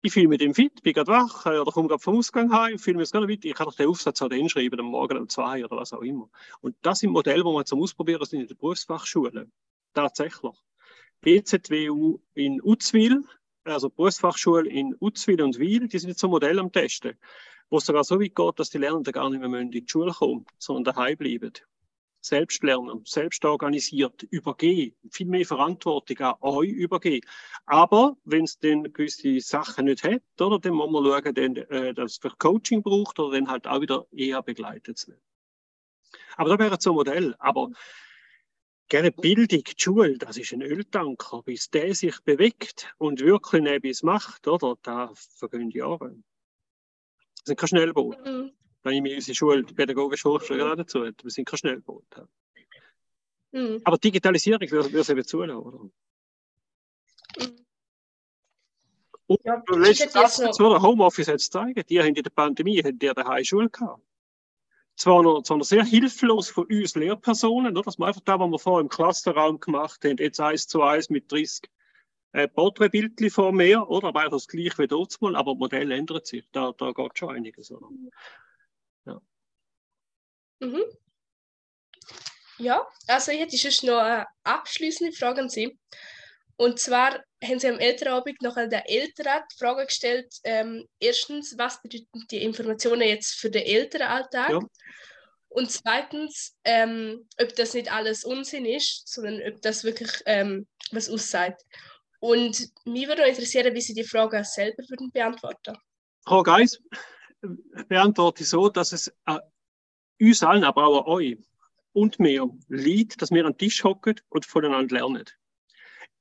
Ich 0.05 0.13
fühle 0.13 0.29
mich 0.29 0.39
dem 0.39 0.53
fit, 0.53 0.83
bin 0.83 0.93
gerade 0.93 1.11
wach 1.11 1.47
äh, 1.47 1.59
oder 1.59 1.73
komme 1.73 1.89
gerade 1.89 2.03
vom 2.03 2.19
Ausgang 2.19 2.53
heim, 2.53 2.79
fühle 2.79 2.99
mich 2.99 3.11
gerade 3.11 3.27
fit. 3.27 3.43
Ich 3.47 3.55
kann 3.55 3.65
doch 3.65 3.75
den 3.75 3.89
Aufsatz 3.89 4.21
auch 4.21 4.29
dann 4.29 4.51
schreiben, 4.51 4.79
am 4.79 4.87
Morgen 4.87 5.17
um 5.17 5.31
zwei 5.31 5.65
oder 5.65 5.79
was 5.79 5.95
auch 5.95 6.03
immer. 6.03 6.29
Und 6.61 6.77
das 6.83 6.99
sind 6.99 7.11
Modelle, 7.11 7.43
die 7.43 7.49
wir 7.49 7.65
zum 7.65 7.81
Ausprobieren 7.81 8.23
sind 8.27 8.43
in 8.43 8.47
der 8.47 8.55
Berufsfachschule. 8.55 9.51
Tatsächlich. 9.95 10.53
BZWU 11.23 12.21
in 12.35 12.61
Uzwil, 12.63 13.25
also 13.65 13.89
Berufsfachschule 13.89 14.69
in 14.69 14.95
Uzwil 15.01 15.41
und 15.41 15.59
Wil, 15.59 15.89
die 15.89 15.99
sind 15.99 16.11
jetzt 16.11 16.21
so 16.21 16.29
Modell 16.29 16.59
am 16.59 16.71
Testen, 16.71 17.17
wo 17.71 17.79
es 17.79 17.87
sogar 17.87 18.05
so 18.05 18.21
weit 18.21 18.35
geht, 18.35 18.59
dass 18.59 18.69
die 18.69 18.77
Lernenden 18.77 19.11
gar 19.11 19.31
nicht 19.31 19.41
mehr 19.41 19.59
in 19.59 19.71
die 19.71 19.87
Schule 19.87 20.13
kommen, 20.13 20.45
sondern 20.59 20.85
daheim 20.85 21.17
bleiben 21.17 21.55
selbst 22.25 22.63
lernen, 22.63 23.03
selbst 23.05 23.45
organisiert 23.45 24.23
übergehen, 24.25 24.95
viel 25.11 25.27
mehr 25.27 25.45
Verantwortung 25.45 26.19
an 26.19 26.35
euch 26.41 26.71
übergehen. 26.71 27.25
Aber 27.67 28.17
wenn 28.25 28.45
es 28.45 28.59
dann 28.59 28.93
gewisse 28.93 29.41
Sachen 29.41 29.87
nicht 29.87 30.05
hat, 30.05 30.23
oder, 30.41 30.59
dann 30.59 30.75
muss 30.75 30.91
man 30.91 31.05
schauen, 31.05 31.35
dann, 31.35 31.57
äh, 31.57 31.95
dass 31.95 32.13
es 32.13 32.19
für 32.19 32.31
Coaching 32.31 32.83
braucht 32.83 33.19
oder 33.19 33.37
dann 33.39 33.49
halt 33.49 33.67
auch 33.67 33.81
wieder 33.81 34.07
eher 34.13 34.43
begleitet 34.43 34.99
zu 34.99 35.09
werden. 35.09 35.23
Aber 36.37 36.51
da 36.51 36.59
wäre 36.59 36.77
so 36.81 36.91
ein 36.91 36.97
Modell. 36.97 37.35
Aber 37.39 37.71
gerne 38.89 39.13
Bildung, 39.13 39.63
die 39.65 39.75
Schule, 39.77 40.19
das 40.19 40.37
ist 40.37 40.53
ein 40.53 40.63
Öltanker. 40.63 41.43
Bis 41.43 41.71
der 41.71 41.95
sich 41.95 42.21
bewegt 42.25 42.95
und 42.99 43.21
wirklich 43.21 43.65
etwas 43.65 44.03
macht, 44.03 44.49
oder, 44.49 44.77
da 44.83 45.13
vergehen 45.15 45.71
Jahre. 45.71 46.17
Das 47.37 47.45
sind 47.47 47.59
keine 47.59 47.69
Schnellboote. 47.69 48.55
Wenn 48.85 48.95
ich 48.95 49.03
mir 49.03 49.17
unsere 49.17 49.35
Schule, 49.35 49.65
die 49.65 49.75
pädagogische 49.75 50.29
Hochschule 50.29 50.59
gerade 50.59 50.77
dazu 50.77 51.03
Wir 51.03 51.15
sind 51.31 51.47
kein 51.47 51.59
Schnellboot. 51.59 52.05
Mhm. 53.53 53.81
Aber 53.85 53.99
Digitalisierung 53.99 54.71
würde 54.71 54.99
es 54.99 55.09
eben 55.09 55.25
zulassen, 55.25 55.57
oder? 55.57 55.79
Mhm. 55.79 57.65
Und 59.27 59.41
ja, 59.43 59.63
letztes 59.69 60.13
Satz 60.13 60.37
so. 60.37 60.51
zu 60.51 60.83
Homeoffice 60.83 61.29
hat 61.29 61.37
es 61.37 61.49
zeigen, 61.49 61.83
die 61.89 61.99
haben 61.99 62.15
in 62.15 62.23
der 62.23 62.31
Pandemie 62.31 62.83
haben 62.83 62.99
die 62.99 63.07
daheim 63.07 63.43
Schule 63.43 63.71
gehabt. 63.71 64.03
Zwar 64.97 65.23
noch, 65.23 65.43
zwar 65.43 65.57
noch 65.57 65.65
sehr 65.65 65.85
hilflos 65.85 66.51
von 66.51 66.67
uns 66.67 66.95
Lehrpersonen, 66.95 67.75
dass 67.75 67.99
wir 67.99 68.07
einfach 68.07 68.21
da, 68.21 68.39
was 68.39 68.51
wir 68.51 68.59
vorher 68.59 68.83
im 68.83 68.89
Klassenraum 68.89 69.59
gemacht 69.59 70.05
haben, 70.05 70.19
jetzt 70.19 70.41
eins 70.41 70.69
zu 70.69 70.83
eins 70.83 71.09
mit 71.09 71.33
30 71.33 71.71
ein 72.33 72.53
Porträtbildchen 72.53 73.31
vor 73.31 73.53
mir, 73.53 73.89
oder? 73.89 74.09
Aber 74.09 74.21
einfach 74.21 74.37
das 74.37 74.49
gleiche 74.49 74.79
wie 74.79 74.89
dort 74.89 75.21
mal, 75.23 75.37
aber 75.37 75.53
das 75.53 75.59
Modell 75.59 75.91
ändert 75.93 76.27
sich. 76.27 76.45
Da, 76.53 76.73
da 76.77 76.93
geht 76.93 77.19
schon 77.19 77.31
einiges, 77.31 77.71
oder? 77.71 77.89
Ja. 80.61 80.67
Mhm. 80.67 80.83
Ja, 82.59 82.87
also 83.09 83.33
ich 83.33 83.41
hätte 83.41 83.59
schon 83.59 83.89
noch 83.89 83.99
eine 83.99 84.27
abschließende 84.45 85.13
Frage 85.13 85.43
an 85.43 85.49
Sie. 85.49 85.77
Und 86.57 86.79
zwar 86.79 87.21
haben 87.43 87.59
Sie 87.59 87.69
am 87.69 87.81
Elternabend 87.81 88.41
noch 88.43 88.57
an 88.57 88.71
der 88.71 88.89
Eltern 88.89 89.43
die 89.53 89.59
Frage 89.59 89.87
gestellt, 89.87 90.33
ähm, 90.45 90.87
erstens, 91.01 91.59
was 91.59 91.83
bedeuten 91.83 92.25
die 92.31 92.43
Informationen 92.43 93.03
jetzt 93.03 93.35
für 93.35 93.51
den 93.51 93.65
Elternalltag? 93.65 94.51
Ja. 94.51 94.61
Und 95.49 95.71
zweitens, 95.71 96.57
ähm, 96.65 97.29
ob 97.41 97.55
das 97.57 97.75
nicht 97.75 97.91
alles 97.93 98.25
Unsinn 98.25 98.67
ist, 98.67 99.09
sondern 99.09 99.41
ob 99.53 99.63
das 99.63 99.85
wirklich 99.85 100.11
ähm, 100.27 100.67
was 100.91 101.09
aussagt. 101.09 101.63
Und 102.21 102.71
mich 102.85 103.07
würde 103.07 103.27
interessieren, 103.27 103.75
wie 103.75 103.81
Sie 103.81 103.95
die 103.95 104.05
Frage 104.05 104.43
selber 104.45 104.83
würden 104.89 105.11
beantworten. 105.11 105.77
Frau 106.25 106.43
Geis, 106.43 106.81
beantworte 107.89 108.45
so, 108.45 108.69
dass 108.69 108.93
es 108.93 109.09
äh, 109.27 109.39
uns 110.21 110.43
allen, 110.43 110.65
aber 110.65 110.87
auch 110.87 111.07
euch 111.07 111.39
und 111.93 112.19
mir 112.19 112.51
liegt, 112.69 113.23
dass 113.23 113.31
wir 113.31 113.47
an 113.47 113.53
den 113.53 113.59
Tisch 113.59 113.83
hocken 113.85 114.21
und 114.29 114.45
voneinander 114.45 114.97
lernen. 114.97 115.25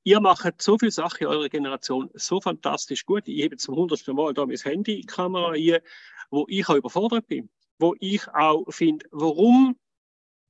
Ihr 0.04 0.20
macht 0.20 0.60
so 0.60 0.78
viele 0.78 0.90
Sachen 0.90 1.22
in 1.22 1.26
eurer 1.28 1.48
Generation 1.48 2.10
so 2.14 2.40
fantastisch 2.40 3.06
gut. 3.06 3.26
Ich 3.26 3.44
habe 3.44 3.56
zum 3.56 3.74
hundertsten 3.74 4.14
Mal 4.14 4.34
da 4.34 4.46
mein 4.46 4.56
Handy 4.56 4.96
in 4.96 5.00
die 5.00 5.06
Kamera 5.06 5.54
hier, 5.54 5.82
wo 6.30 6.46
ich 6.48 6.68
auch 6.68 6.76
überfordert 6.76 7.26
bin. 7.26 7.48
Wo 7.78 7.94
ich 7.98 8.28
auch 8.28 8.64
finde, 8.70 9.06
warum, 9.10 9.76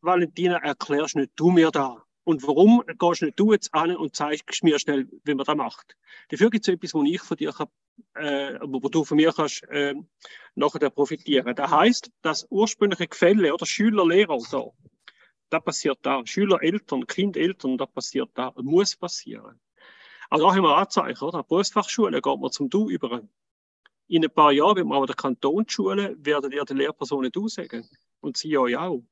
Valentina, 0.00 0.56
erklärst 0.58 1.16
nicht 1.16 1.32
du 1.36 1.50
mir 1.50 1.70
da? 1.70 2.04
Und 2.24 2.46
warum 2.46 2.82
gehst 2.98 3.22
nicht 3.22 3.38
du 3.38 3.52
jetzt 3.52 3.74
an 3.74 3.94
und 3.94 4.16
zeigst 4.16 4.64
mir 4.64 4.78
schnell, 4.78 5.08
wie 5.24 5.34
man 5.34 5.44
das 5.44 5.56
macht? 5.56 5.96
Dafür 6.30 6.50
gibt 6.50 6.66
es 6.66 6.72
etwas, 6.72 6.94
wo 6.94 7.02
ich 7.04 7.20
von 7.20 7.36
dir 7.36 7.52
kann, 7.52 7.68
äh, 8.14 8.58
wo 8.62 8.88
du 8.88 9.04
von 9.04 9.16
mir 9.16 9.32
kannst 9.32 9.62
äh, 9.64 9.94
nachher 10.54 10.90
profitieren. 10.90 11.54
Das 11.54 11.70
heißt, 11.70 12.10
das 12.22 12.46
ursprüngliche 12.50 13.08
Gefälle 13.08 13.52
oder 13.52 13.66
Schüler, 13.66 14.06
Lehrer 14.06 14.38
da, 14.50 14.70
das 15.50 15.62
passiert 15.62 15.98
da. 16.02 16.22
Schüler, 16.24 16.62
Eltern, 16.62 17.06
Kind, 17.06 17.36
Eltern, 17.36 17.76
das 17.76 17.90
passiert 17.92 18.30
da. 18.34 18.52
Muss 18.56 18.96
passieren. 18.96 19.60
Also 20.30 20.46
auch 20.46 20.56
immer 20.56 20.76
Anzeichen, 20.76 21.22
oder? 21.22 21.42
Berufsfachschule 21.42 22.20
geht 22.20 22.40
man 22.40 22.50
zum 22.50 22.70
Du 22.70 22.88
über. 22.88 23.22
In 24.06 24.24
ein 24.24 24.30
paar 24.30 24.52
Jahren, 24.52 24.76
wenn 24.76 24.88
wir 24.88 24.96
aber 24.96 25.06
der 25.06 25.16
Kantonsschule, 25.16 26.16
werden 26.18 26.52
ihr 26.52 26.64
die 26.64 26.74
Lehrpersonen 26.74 27.30
Du 27.30 27.48
sagen. 27.48 27.88
Und 28.20 28.36
sie 28.36 28.56
euch 28.58 28.76
auch 28.76 29.02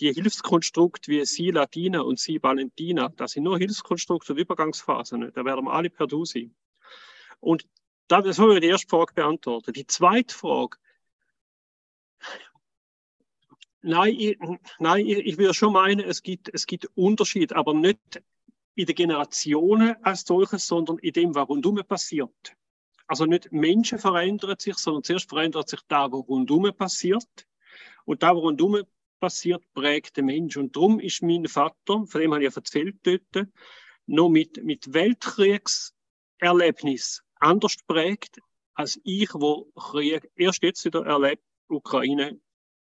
die 0.00 0.12
Hilfskonstrukte 0.12 1.10
wie 1.10 1.24
Sie 1.24 1.50
Latina 1.50 2.00
und 2.00 2.18
Sie 2.18 2.42
Valentina, 2.42 3.10
das 3.10 3.32
sind 3.32 3.44
nur 3.44 3.58
Hilfskonstrukte 3.58 4.32
und 4.32 4.38
Übergangsphasen. 4.38 5.32
Da 5.34 5.44
werden 5.44 5.66
wir 5.66 5.72
alle 5.72 5.90
per 5.90 6.06
Du 6.06 6.24
sein. 6.24 6.54
Und 7.40 7.66
das 8.08 8.36
soll 8.36 8.54
ich 8.54 8.60
die 8.60 8.68
erste 8.68 8.88
Frage 8.88 9.14
beantworten. 9.14 9.72
Die 9.72 9.86
zweite 9.86 10.34
Frage. 10.34 10.78
Nein, 13.82 14.14
ich, 14.18 14.38
nein, 14.78 15.06
ich 15.06 15.38
würde 15.38 15.54
schon 15.54 15.72
meinen, 15.72 16.00
es 16.00 16.22
gibt, 16.22 16.52
es 16.52 16.66
gibt 16.66 16.86
Unterschiede, 16.96 17.56
aber 17.56 17.72
nicht 17.72 18.22
in 18.74 18.86
den 18.86 18.94
Generationen 18.94 19.96
als 20.02 20.22
solches, 20.22 20.66
sondern 20.66 20.98
in 20.98 21.12
dem, 21.12 21.34
was 21.34 21.48
rundum 21.48 21.76
passiert. 21.86 22.56
Also 23.06 23.26
nicht 23.26 23.52
Menschen 23.52 23.98
verändern 23.98 24.56
sich, 24.58 24.76
sondern 24.76 25.02
zuerst 25.02 25.28
verändert 25.28 25.68
sich 25.68 25.80
da, 25.88 26.12
was 26.12 26.28
rundum 26.28 26.70
passiert. 26.76 27.46
Und 28.04 28.22
da, 28.22 28.34
was 28.34 28.42
rundum 28.42 28.82
passiert, 29.20 29.62
prägt 29.74 30.16
der 30.16 30.24
Mensch. 30.24 30.56
Und 30.56 30.74
darum 30.74 30.98
ist 30.98 31.22
mein 31.22 31.46
Vater, 31.46 32.04
von 32.06 32.20
dem 32.20 32.32
habe 32.32 32.44
ich 32.44 32.50
ja 32.50 32.56
erzählt 32.56 32.96
dort, 33.02 33.46
noch 34.06 34.28
mit, 34.28 34.64
mit 34.64 34.92
Weltkriegserlebnis 34.92 37.22
anders 37.36 37.76
prägt, 37.86 38.40
als 38.74 39.00
ich, 39.04 39.32
wo 39.34 39.70
Krieg 39.76 40.28
erst 40.36 40.62
jetzt 40.62 40.84
wieder 40.84 41.06
erlebt, 41.06 41.42
Ukraine 41.68 42.38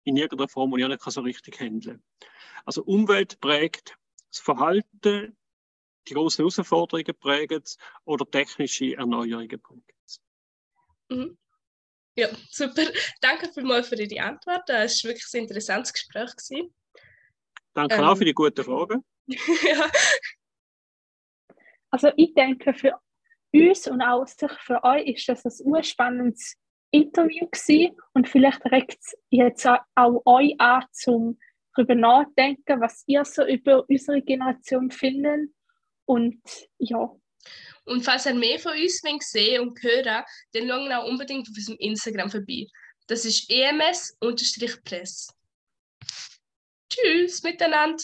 in 0.04 0.16
irgendeiner 0.16 0.48
Form 0.48 0.72
und 0.72 0.80
ich 0.80 0.88
nicht 0.88 1.02
so 1.02 1.20
richtig 1.22 1.60
handeln 1.60 2.02
Also 2.64 2.82
Umwelt 2.82 3.40
prägt 3.40 3.98
das 4.30 4.40
Verhalten, 4.40 5.36
die 6.08 6.14
großen 6.14 6.42
Herausforderungen 6.42 7.14
prägen 7.18 7.62
oder 8.04 8.30
technische 8.30 8.96
Erneuerungen 8.96 9.60
prägen. 9.60 9.84
Ja, 12.16 12.28
super. 12.50 12.82
Danke 13.20 13.52
vielmals 13.52 13.88
für 13.88 13.96
die 13.96 14.20
Antwort. 14.20 14.62
Das 14.66 15.02
war 15.02 15.10
wirklich 15.10 15.26
ein 15.34 15.42
interessantes 15.42 15.92
Gespräch. 15.92 16.30
Gewesen. 16.36 16.74
Danke 17.72 17.96
ähm, 17.96 18.04
auch 18.04 18.16
für 18.16 18.24
die 18.24 18.34
guten 18.34 18.64
Fragen. 18.64 19.04
ja. 19.26 19.90
Also 21.90 22.10
ich 22.16 22.34
denke, 22.34 22.74
für 22.74 23.00
uns 23.52 23.86
und 23.88 24.02
auch 24.02 24.26
für 24.60 24.82
euch 24.84 25.06
ist 25.06 25.28
das 25.28 25.44
ein 25.44 25.66
urspannendes 25.66 26.56
Interview 26.90 27.48
gewesen 27.48 27.96
und 28.12 28.28
vielleicht 28.28 28.64
regt 28.66 28.98
es 29.00 29.16
jetzt 29.30 29.66
auch 29.66 30.22
euch 30.24 30.54
an, 30.60 30.84
zum 30.92 31.38
darüber 31.74 31.94
nachdenken, 31.94 32.80
was 32.80 33.02
ihr 33.06 33.24
so 33.24 33.44
über 33.44 33.88
unsere 33.88 34.22
Generation 34.22 34.90
findet. 34.90 35.50
Und 36.04 36.40
ja, 36.78 37.10
und 37.84 38.02
falls 38.02 38.26
ihr 38.26 38.34
mehr 38.34 38.58
von 38.58 38.72
uns 38.72 39.02
sehen 39.20 39.60
und 39.62 39.82
hören 39.82 40.24
dann 40.52 40.68
schaut 40.68 40.92
auch 40.92 41.06
unbedingt 41.06 41.48
auf 41.48 41.56
unserem 41.56 41.78
Instagram 41.78 42.30
vorbei. 42.30 42.66
Das 43.06 43.24
ist 43.24 43.50
ems-press. 43.50 45.28
Tschüss 46.88 47.42
miteinander! 47.42 48.02